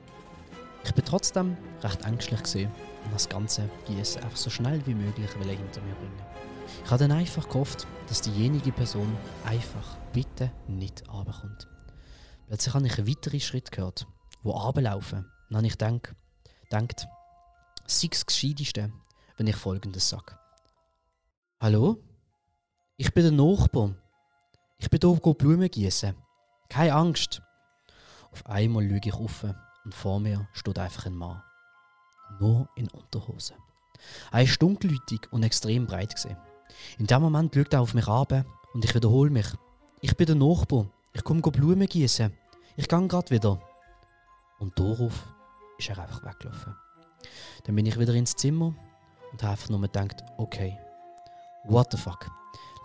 Ich 0.84 0.92
bin 0.92 1.04
trotzdem 1.04 1.56
recht 1.82 2.04
ängstlich 2.04 2.42
gesehen 2.42 2.72
und 3.04 3.14
das 3.14 3.28
ganze 3.28 3.70
Gießen 3.86 4.24
einfach 4.24 4.36
so 4.36 4.50
schnell 4.50 4.84
wie 4.86 4.94
möglich 4.94 5.30
hinter 5.30 5.80
mir 5.82 5.94
bringen. 5.94 6.22
Ich 6.84 6.90
habe 6.90 6.98
dann 6.98 7.12
einfach 7.12 7.48
gehofft, 7.48 7.86
dass 8.08 8.22
diejenige 8.22 8.72
Person 8.72 9.16
einfach 9.44 9.96
bitte 10.12 10.50
nicht 10.66 11.08
runterkommt. 11.08 11.68
Plötzlich 12.48 12.74
habe 12.74 12.86
ich 12.88 12.98
einen 12.98 13.08
weiteren 13.08 13.40
Schritt 13.40 13.70
gehört, 13.70 14.06
wo 14.42 14.50
runterlaufen. 14.50 15.26
Dann 15.48 15.58
habe 15.58 15.66
ich 15.68 15.78
gedacht, 15.78 16.12
denkt, 16.72 17.06
sei 17.86 18.08
es 18.10 18.26
gescheiteste, 18.26 18.92
wenn 19.36 19.46
ich 19.46 19.56
folgendes 19.56 20.08
sage. 20.08 20.36
Hallo? 21.60 22.02
Ich 22.96 23.12
bin 23.12 23.24
der 23.24 23.32
Nachbar. 23.32 23.90
Ich 24.78 24.88
bin 24.88 25.00
hier 25.00 25.34
Blumen 25.34 25.68
gießen. 25.68 26.14
Keine 26.68 26.94
Angst. 26.94 27.42
Auf 28.30 28.46
einmal 28.46 28.84
lüge 28.84 29.08
ich 29.08 29.14
auf 29.14 29.44
und 29.84 29.92
vor 29.92 30.20
mir 30.20 30.46
steht 30.52 30.78
einfach 30.78 31.06
ein 31.06 31.16
Mann. 31.16 31.42
Nur 32.38 32.68
in 32.76 32.86
Unterhose. 32.90 33.54
Er 34.30 34.42
ist 34.42 34.62
dunkelhütig 34.62 35.22
und 35.32 35.42
extrem 35.42 35.86
breit 35.86 36.14
gesehen. 36.14 36.36
In 36.96 37.08
dem 37.08 37.22
Moment 37.22 37.52
schaut 37.52 37.72
er 37.72 37.80
auf 37.80 37.94
mich 37.94 38.06
ab 38.06 38.32
und 38.74 38.84
ich 38.84 38.94
wiederhole 38.94 39.30
mich. 39.30 39.46
Ich 40.00 40.16
bin 40.16 40.26
der 40.26 40.36
Nachbar. 40.36 40.86
Ich 41.12 41.24
komme 41.24 41.42
Blumen 41.42 41.88
gießen. 41.88 42.32
Ich 42.76 42.86
gehe 42.86 43.08
gerade 43.08 43.30
wieder. 43.30 43.60
Und 44.60 44.78
darauf 44.78 45.34
ist 45.78 45.88
er 45.88 45.98
einfach 45.98 46.24
weggelaufen. 46.24 46.76
Dann 47.64 47.74
bin 47.74 47.86
ich 47.86 47.98
wieder 47.98 48.14
ins 48.14 48.36
Zimmer 48.36 48.72
und 49.32 49.42
habe 49.42 49.52
einfach 49.52 49.68
nur 49.68 49.80
gedacht, 49.80 50.22
okay, 50.38 50.78
what 51.64 51.90
the 51.90 51.98
fuck. 51.98 52.30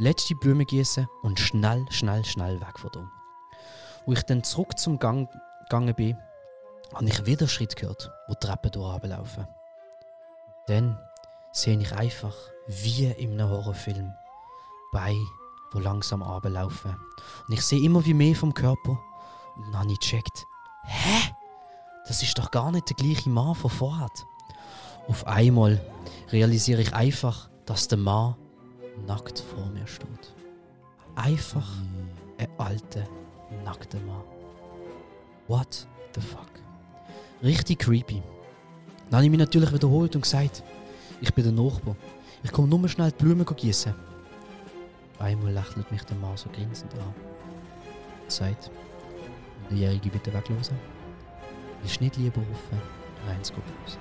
Letzte 0.01 0.33
Blumen 0.33 0.65
gießen 0.65 1.09
und 1.23 1.41
schnell, 1.41 1.85
schnell, 1.89 2.23
schnell 2.23 2.61
weg 2.61 2.79
von 2.79 2.89
hier. 2.93 3.11
Wo 4.05 4.13
ich 4.13 4.23
dann 4.23 4.45
zurück 4.45 4.79
zum 4.79 4.97
Gang 4.97 5.29
gegangen 5.63 5.93
bin, 5.93 6.17
habe 6.93 7.09
ich 7.09 7.25
wieder 7.25 7.49
Schritt 7.49 7.75
gehört, 7.75 8.09
wo 8.27 8.33
die 8.33 8.39
Treppen 8.39 8.71
durchlaufen. 8.71 9.45
Dann 10.67 10.97
sehe 11.51 11.77
ich 11.77 11.91
einfach, 11.91 12.33
wie 12.67 13.07
in 13.07 13.33
einem 13.33 13.49
Horrorfilm, 13.49 14.13
Beine, 14.93 15.27
die 15.73 15.79
langsam 15.79 16.21
runterlaufen. 16.21 16.95
Und 17.49 17.53
ich 17.53 17.61
sehe 17.61 17.83
immer 17.83 18.05
wie 18.05 18.13
mehr 18.13 18.37
vom 18.37 18.53
Körper. 18.53 18.97
Und 19.57 19.65
dann 19.65 19.79
habe 19.79 19.91
ich 19.91 19.99
gecheckt, 19.99 20.45
hä? 20.85 21.33
Das 22.07 22.23
ist 22.23 22.39
doch 22.39 22.51
gar 22.51 22.71
nicht 22.71 22.89
der 22.89 22.95
gleiche 22.95 23.29
Mann 23.29 23.53
von 23.53 23.69
vorher. 23.69 24.07
Auf 25.09 25.27
einmal 25.27 25.81
realisiere 26.31 26.83
ich 26.83 26.93
einfach, 26.93 27.49
dass 27.65 27.89
der 27.89 27.97
Mann 27.97 28.35
nackt 29.05 29.39
vor 29.39 29.65
mir 29.67 29.87
steht. 29.87 30.33
Einfach 31.15 31.67
ein 32.37 32.47
alter, 32.57 33.03
nackter 33.63 33.99
Mann. 34.01 34.23
What 35.47 35.87
the 36.15 36.21
fuck? 36.21 36.49
Richtig 37.43 37.79
creepy. 37.79 38.21
Dann 39.09 39.17
habe 39.17 39.25
ich 39.25 39.31
mich 39.31 39.39
natürlich 39.39 39.73
wiederholt 39.73 40.15
und 40.15 40.21
gesagt, 40.21 40.63
ich 41.21 41.33
bin 41.33 41.43
der 41.43 41.53
Nachbar. 41.53 41.95
Ich 42.43 42.51
komme 42.51 42.67
nur 42.67 42.87
schnell 42.87 43.11
die 43.11 43.23
Blumen 43.23 43.45
gießen. 43.45 43.93
Einmal 45.19 45.51
lächelt 45.51 45.91
mich 45.91 46.03
der 46.03 46.17
Mann 46.17 46.37
so 46.37 46.49
grinsend 46.49 46.93
an. 46.93 47.13
Er 48.25 48.31
sagt, 48.31 48.71
der 49.69 49.77
Jährige 49.77 50.09
bitte 50.09 50.33
weglosen. 50.33 50.77
Willst 51.81 51.99
nicht 52.01 52.17
lieber 52.17 52.41
rufen, 52.41 52.81
eins 53.27 53.49
geht 53.49 53.63
raus. 53.83 53.97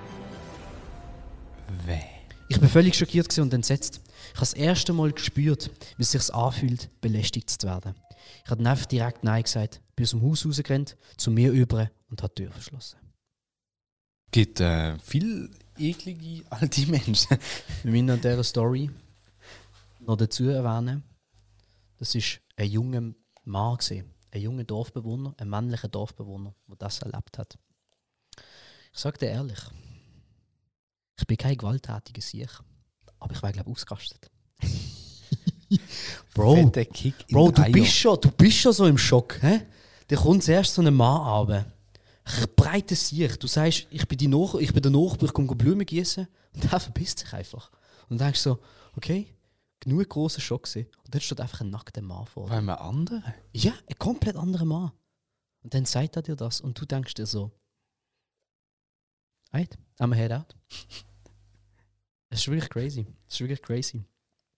Weh. 1.85 2.18
Ich 2.51 2.59
bin 2.59 2.67
völlig 2.67 2.95
schockiert 2.95 3.37
und 3.37 3.53
entsetzt. 3.53 4.01
Ich 4.03 4.29
habe 4.31 4.39
das 4.39 4.53
erste 4.53 4.91
Mal 4.91 5.11
gespürt, 5.11 5.69
wie 5.97 6.01
es 6.01 6.11
sich 6.11 6.33
anfühlt, 6.33 6.89
belästigt 6.99 7.47
zu 7.51 7.67
werden. 7.67 7.93
Ich 8.43 8.49
habe 8.49 8.67
einfach 8.67 8.87
direkt 8.87 9.23
Nein 9.23 9.43
gesagt, 9.43 9.81
bin 9.95 10.03
aus 10.05 10.09
dem 10.09 10.23
Haus 10.23 10.45
rausgerannt, 10.47 10.97
zu 11.15 11.29
mir 11.29 11.51
über 11.51 11.91
und 12.09 12.23
habe 12.23 12.33
die 12.35 12.43
Tür 12.43 12.51
verschlossen. 12.51 12.97
Es 14.25 14.31
gibt 14.31 14.59
äh, 14.61 14.97
viel 14.97 15.51
eklige 15.77 16.43
alte 16.49 16.87
Menschen. 16.87 17.37
Wir 17.83 17.91
müssen 17.91 18.09
an 18.09 18.21
dieser 18.21 18.43
Story 18.43 18.89
noch 19.99 20.17
dazu 20.17 20.49
erwähnen, 20.49 21.03
das 21.99 22.15
war 22.15 22.21
ein 22.55 22.69
junger 22.69 23.13
Mann, 23.43 23.77
gewesen, 23.77 24.11
ein 24.31 24.41
junger 24.41 24.63
Dorfbewohner, 24.63 25.35
ein 25.37 25.49
männlicher 25.49 25.87
Dorfbewohner, 25.87 26.55
der 26.67 26.75
das 26.77 26.99
erlebt 27.03 27.37
hat. 27.37 27.59
Ich 28.91 28.99
sage 28.99 29.19
dir 29.19 29.27
ehrlich, 29.27 29.59
ich 31.19 31.27
bin 31.27 31.37
kein 31.37 31.57
gewalttätiger 31.57 32.21
Sieg, 32.21 32.49
aber 33.19 33.33
ich 33.33 33.41
wäre, 33.41 33.53
glaube 33.53 33.69
ich, 33.69 33.75
ausgerastet. 33.75 34.29
Bro, 36.33 36.71
Bro, 37.29 37.51
du 37.51 37.71
bist, 37.71 37.93
schon, 37.93 38.19
du 38.21 38.31
bist 38.31 38.57
schon 38.57 38.73
so 38.73 38.85
im 38.85 38.97
Schock. 38.97 39.37
Hä? 39.41 39.61
Da 40.07 40.15
kommt 40.15 40.43
zuerst 40.43 40.73
so 40.73 40.81
ein 40.81 40.93
Mann 40.93 41.21
runter. 41.21 41.71
Ein 42.23 42.45
breiter 42.55 42.95
Sieg. 42.95 43.39
Du 43.39 43.47
sagst, 43.47 43.85
ich 43.91 44.07
bin, 44.07 44.17
die 44.17 44.27
Nach 44.27 44.55
ich 44.55 44.73
bin 44.73 44.81
der 44.81 44.91
Nachbar, 44.91 45.25
ich 45.25 45.33
komme 45.33 45.55
Blumen 45.55 45.85
gießen. 45.85 46.27
Und 46.53 46.63
der 46.63 46.79
verpisst 46.79 47.19
sich 47.19 47.33
einfach. 47.33 47.69
Und 48.07 48.19
du 48.19 48.23
denkst 48.23 48.39
so, 48.39 48.59
okay, 48.95 49.35
genug 49.79 50.09
großer 50.09 50.41
Schock 50.41 50.63
gewesen. 50.63 50.89
Und 51.03 51.13
dann 51.13 51.21
steht 51.21 51.39
einfach 51.39 51.61
ein 51.61 51.69
nackter 51.69 52.01
Mann 52.01 52.25
vor 52.25 52.47
dir. 52.47 52.53
Weil 52.53 52.61
wir 52.63 52.81
andere? 52.81 53.23
Ja, 53.53 53.73
ein 53.87 53.97
komplett 53.99 54.35
anderer 54.35 54.65
Mann. 54.65 54.91
Und 55.61 55.73
dann 55.73 55.85
sagt 55.85 56.15
er 56.15 56.21
dir 56.21 56.35
das 56.35 56.61
und 56.61 56.79
du 56.79 56.85
denkst 56.85 57.13
dir 57.15 57.25
so, 57.25 57.51
Alright, 59.51 59.77
I'm 59.99 60.13
head 60.13 60.31
out. 60.31 60.55
Es 62.29 62.39
ist 62.41 62.47
wirklich 62.47 62.69
crazy. 62.69 63.05
Es 63.27 63.35
ist 63.35 63.39
wirklich 63.41 63.61
crazy. 63.61 64.03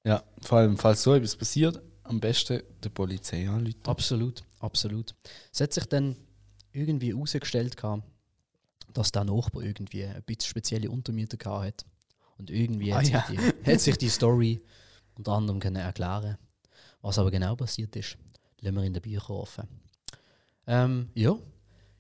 Ja, 0.03 0.23
vor 0.41 0.59
allem, 0.59 0.77
falls 0.77 1.03
so 1.03 1.13
etwas 1.13 1.35
passiert, 1.35 1.81
am 2.03 2.19
besten 2.19 2.61
der 2.83 2.89
Polizei 2.89 3.47
anrufen. 3.47 3.79
Absolut, 3.83 4.43
absolut. 4.59 5.13
Es 5.53 5.61
hat 5.61 5.73
sich 5.73 5.85
dann 5.85 6.15
irgendwie 6.73 7.13
herausgestellt, 7.13 7.77
dass 8.93 9.11
der 9.11 9.23
Nachbar 9.23 9.63
irgendwie 9.63 10.05
ein 10.05 10.21
bisschen 10.23 10.49
spezielle 10.49 10.89
Untermieter 10.89 11.37
gehabt 11.37 11.65
hat. 11.65 11.85
Und 12.37 12.49
irgendwie 12.49 12.91
Ah, 12.91 12.97
hat, 12.97 13.07
ja. 13.09 13.23
sich 13.27 13.37
die, 13.37 13.71
hat 13.71 13.79
sich 13.79 13.97
die 13.97 14.09
Story 14.09 14.61
unter 15.15 15.33
anderem 15.33 15.59
können 15.59 15.75
erklären 15.75 16.37
Was 17.01 17.19
aber 17.19 17.29
genau 17.29 17.55
passiert 17.55 17.95
ist, 17.95 18.17
lassen 18.61 18.75
wir 18.75 18.83
in 18.83 18.93
den 18.93 19.01
Büchern 19.01 19.35
offen. 19.35 19.67
Ähm, 20.65 21.09
ja, 21.13 21.37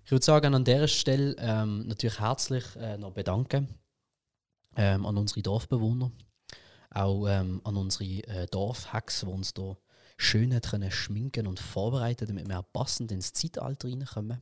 ich 0.03 0.11
würde 0.11 0.25
sagen, 0.25 0.55
an 0.55 0.65
dieser 0.65 0.87
Stelle 0.87 1.35
ähm, 1.37 1.87
natürlich 1.87 2.19
herzlich 2.19 2.65
äh, 2.77 2.97
noch 2.97 3.11
bedanken 3.11 3.67
ähm, 4.75 5.05
an 5.05 5.17
unsere 5.17 5.41
Dorfbewohner, 5.41 6.11
auch 6.89 7.27
ähm, 7.27 7.61
an 7.63 7.77
unsere 7.77 8.05
äh, 8.05 8.47
Dorfhacks, 8.47 9.21
die 9.21 9.25
uns 9.27 9.53
hier 9.55 9.77
schön 10.17 10.59
können 10.61 10.91
schminken 10.91 11.47
und 11.47 11.59
vorbereiten, 11.59 12.27
damit 12.27 12.47
wir 12.47 12.59
auch 12.59 12.73
passend 12.73 13.11
ins 13.11 13.33
Zeitalter 13.33 13.87
reinkommen. 13.87 14.41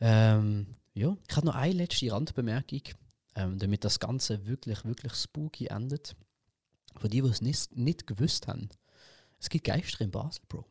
Ähm, 0.00 0.66
ja, 0.92 1.16
ich 1.28 1.36
habe 1.36 1.46
noch 1.46 1.54
eine 1.54 1.72
letzte 1.72 2.12
Randbemerkung, 2.12 2.82
ähm, 3.36 3.58
damit 3.58 3.84
das 3.84 3.98
Ganze 3.98 4.46
wirklich, 4.46 4.84
wirklich 4.84 5.14
spooky 5.14 5.66
endet. 5.66 6.14
Für 6.96 7.08
die, 7.08 7.22
die 7.22 7.28
es 7.28 7.40
nicht, 7.40 7.76
nicht 7.76 8.06
gewusst 8.06 8.46
haben, 8.46 8.68
es 9.40 9.48
gibt 9.48 9.64
Geister 9.64 10.02
in 10.02 10.10
Basel, 10.10 10.42
Bro. 10.48 10.64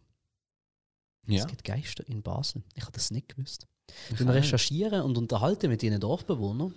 Ja. 1.28 1.42
Es 1.42 1.48
gibt 1.48 1.64
Geister 1.64 2.08
in 2.08 2.22
Basel. 2.22 2.64
Ich 2.76 2.84
habe 2.84 2.94
das 2.94 3.12
nicht 3.12 3.30
gewusst. 3.30 3.68
Ich 4.10 4.18
Beim. 4.18 4.30
Recherchieren 4.30 5.02
und 5.02 5.18
Unterhalten 5.18 5.70
mit 5.70 5.84
ihren 5.84 6.00
Dorfbewohnern 6.00 6.74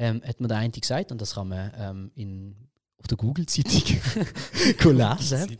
ähm, 0.00 0.22
hat 0.24 0.40
mir 0.40 0.48
der 0.48 0.56
eine 0.56 0.72
gesagt, 0.72 1.12
und 1.12 1.20
das 1.20 1.34
kann 1.34 1.48
man 1.48 1.70
ähm, 1.76 2.10
in, 2.14 2.56
auf 2.98 3.06
der 3.06 3.18
Google-Zeitung 3.18 3.82
lesen. 4.96 5.58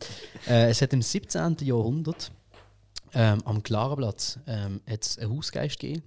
Äh, 0.49 0.71
es 0.71 0.81
hat 0.81 0.93
im 0.95 1.03
17. 1.03 1.59
Jahrhundert 1.61 2.33
ähm, 3.13 3.41
am 3.45 3.63
Klarenplatz 3.63 4.39
ähm, 4.47 4.81
hat's 4.89 5.19
einen 5.19 5.37
Hausgeist 5.37 5.79
gegeben. 5.79 6.03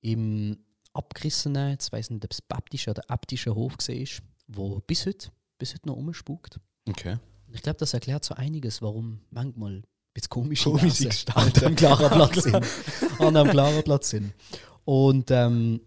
Im 0.00 0.58
abgerissenen, 0.92 1.70
jetzt 1.70 1.92
weiß 1.92 2.10
nicht, 2.10 2.24
ob 2.24 2.32
es 2.32 2.40
baptischer 2.40 2.92
oder 2.92 3.02
äbtischer 3.08 3.54
Hof 3.54 3.74
war, 3.78 4.06
wo 4.46 4.80
bis 4.86 5.04
heute 5.04 5.28
bis 5.58 5.74
heute 5.74 5.88
noch 5.88 5.96
umspukt. 5.96 6.60
Okay. 6.88 7.16
Ich 7.52 7.62
glaube, 7.62 7.78
das 7.78 7.94
erklärt 7.94 8.24
so 8.24 8.34
einiges, 8.34 8.80
warum 8.80 9.20
manchmal 9.30 9.72
ein 9.72 9.84
bisschen 10.14 10.28
komische, 10.28 10.70
Komische 10.70 10.86
Wesen 10.86 11.08
Gestalten. 11.08 11.64
einem 11.64 11.76
klaren 11.76 12.10
Platz 12.10 12.42
sind. 12.42 12.54
an 13.18 13.36
einem 13.36 13.50
klaren 13.50 13.82
Platz 13.82 14.10
sind. 14.10 14.34
Und 14.84 15.30
ähm, 15.30 15.80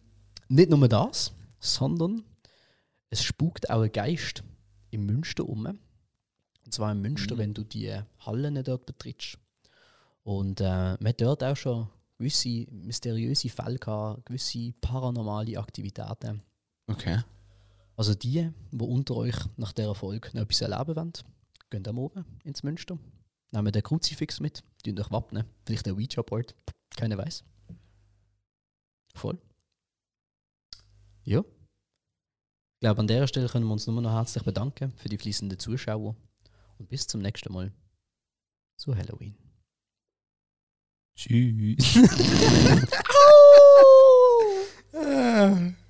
nicht 0.49 0.69
nur 0.69 0.87
das, 0.87 1.31
sondern 1.59 2.23
es 3.09 3.23
spukt 3.23 3.69
auch 3.69 3.81
ein 3.81 3.91
Geist 3.91 4.43
im 4.91 5.05
Münster 5.05 5.47
um. 5.47 5.65
Und 5.65 6.73
zwar 6.73 6.91
im 6.91 7.01
Münster, 7.01 7.35
Mhm. 7.35 7.39
wenn 7.39 7.53
du 7.53 7.63
die 7.63 7.93
Hallen 8.19 8.63
dort 8.63 8.85
betrittst. 8.85 9.37
Und 10.23 10.61
äh, 10.61 10.63
man 10.99 11.07
hat 11.07 11.21
dort 11.21 11.43
auch 11.43 11.55
schon 11.55 11.89
gewisse 12.17 12.67
mysteriöse 12.71 13.49
Fälle 13.49 13.79
gehabt, 13.79 14.25
gewisse 14.25 14.73
paranormale 14.81 15.57
Aktivitäten. 15.57 16.41
Okay. 16.87 17.21
Also 17.95 18.13
die, 18.13 18.49
die 18.71 18.83
unter 18.83 19.15
euch 19.15 19.35
nach 19.57 19.73
dieser 19.73 19.95
Folge 19.95 20.29
noch 20.33 20.43
etwas 20.43 20.61
erleben 20.61 20.95
wollen, 20.95 21.13
gehen 21.69 21.87
am 21.87 21.97
oben 21.97 22.25
ins 22.43 22.63
Münster, 22.63 22.97
nehmen 23.51 23.71
den 23.71 23.83
Kruzifix 23.83 24.39
mit, 24.39 24.63
tun 24.83 24.99
euch 24.99 25.11
wappnen, 25.11 25.45
vielleicht 25.65 25.87
ein 25.87 25.95
Ouija-Board, 25.95 26.55
keiner 26.95 27.17
weiß. 27.17 27.43
Voll. 29.15 29.37
Ja. 31.29 31.41
Ich 31.41 32.79
glaube, 32.81 33.01
an 33.01 33.07
dieser 33.07 33.27
Stelle 33.27 33.47
können 33.47 33.67
wir 33.67 33.73
uns 33.73 33.85
nur 33.85 34.01
noch 34.01 34.13
herzlich 34.13 34.43
bedanken 34.43 34.93
für 34.95 35.09
die 35.09 35.17
fließenden 35.19 35.59
Zuschauer 35.59 36.15
und 36.79 36.89
bis 36.89 37.05
zum 37.05 37.21
nächsten 37.21 37.53
Mal 37.53 37.71
zu 38.77 38.95
Halloween. 38.95 39.35
Tschüss. 41.15 41.99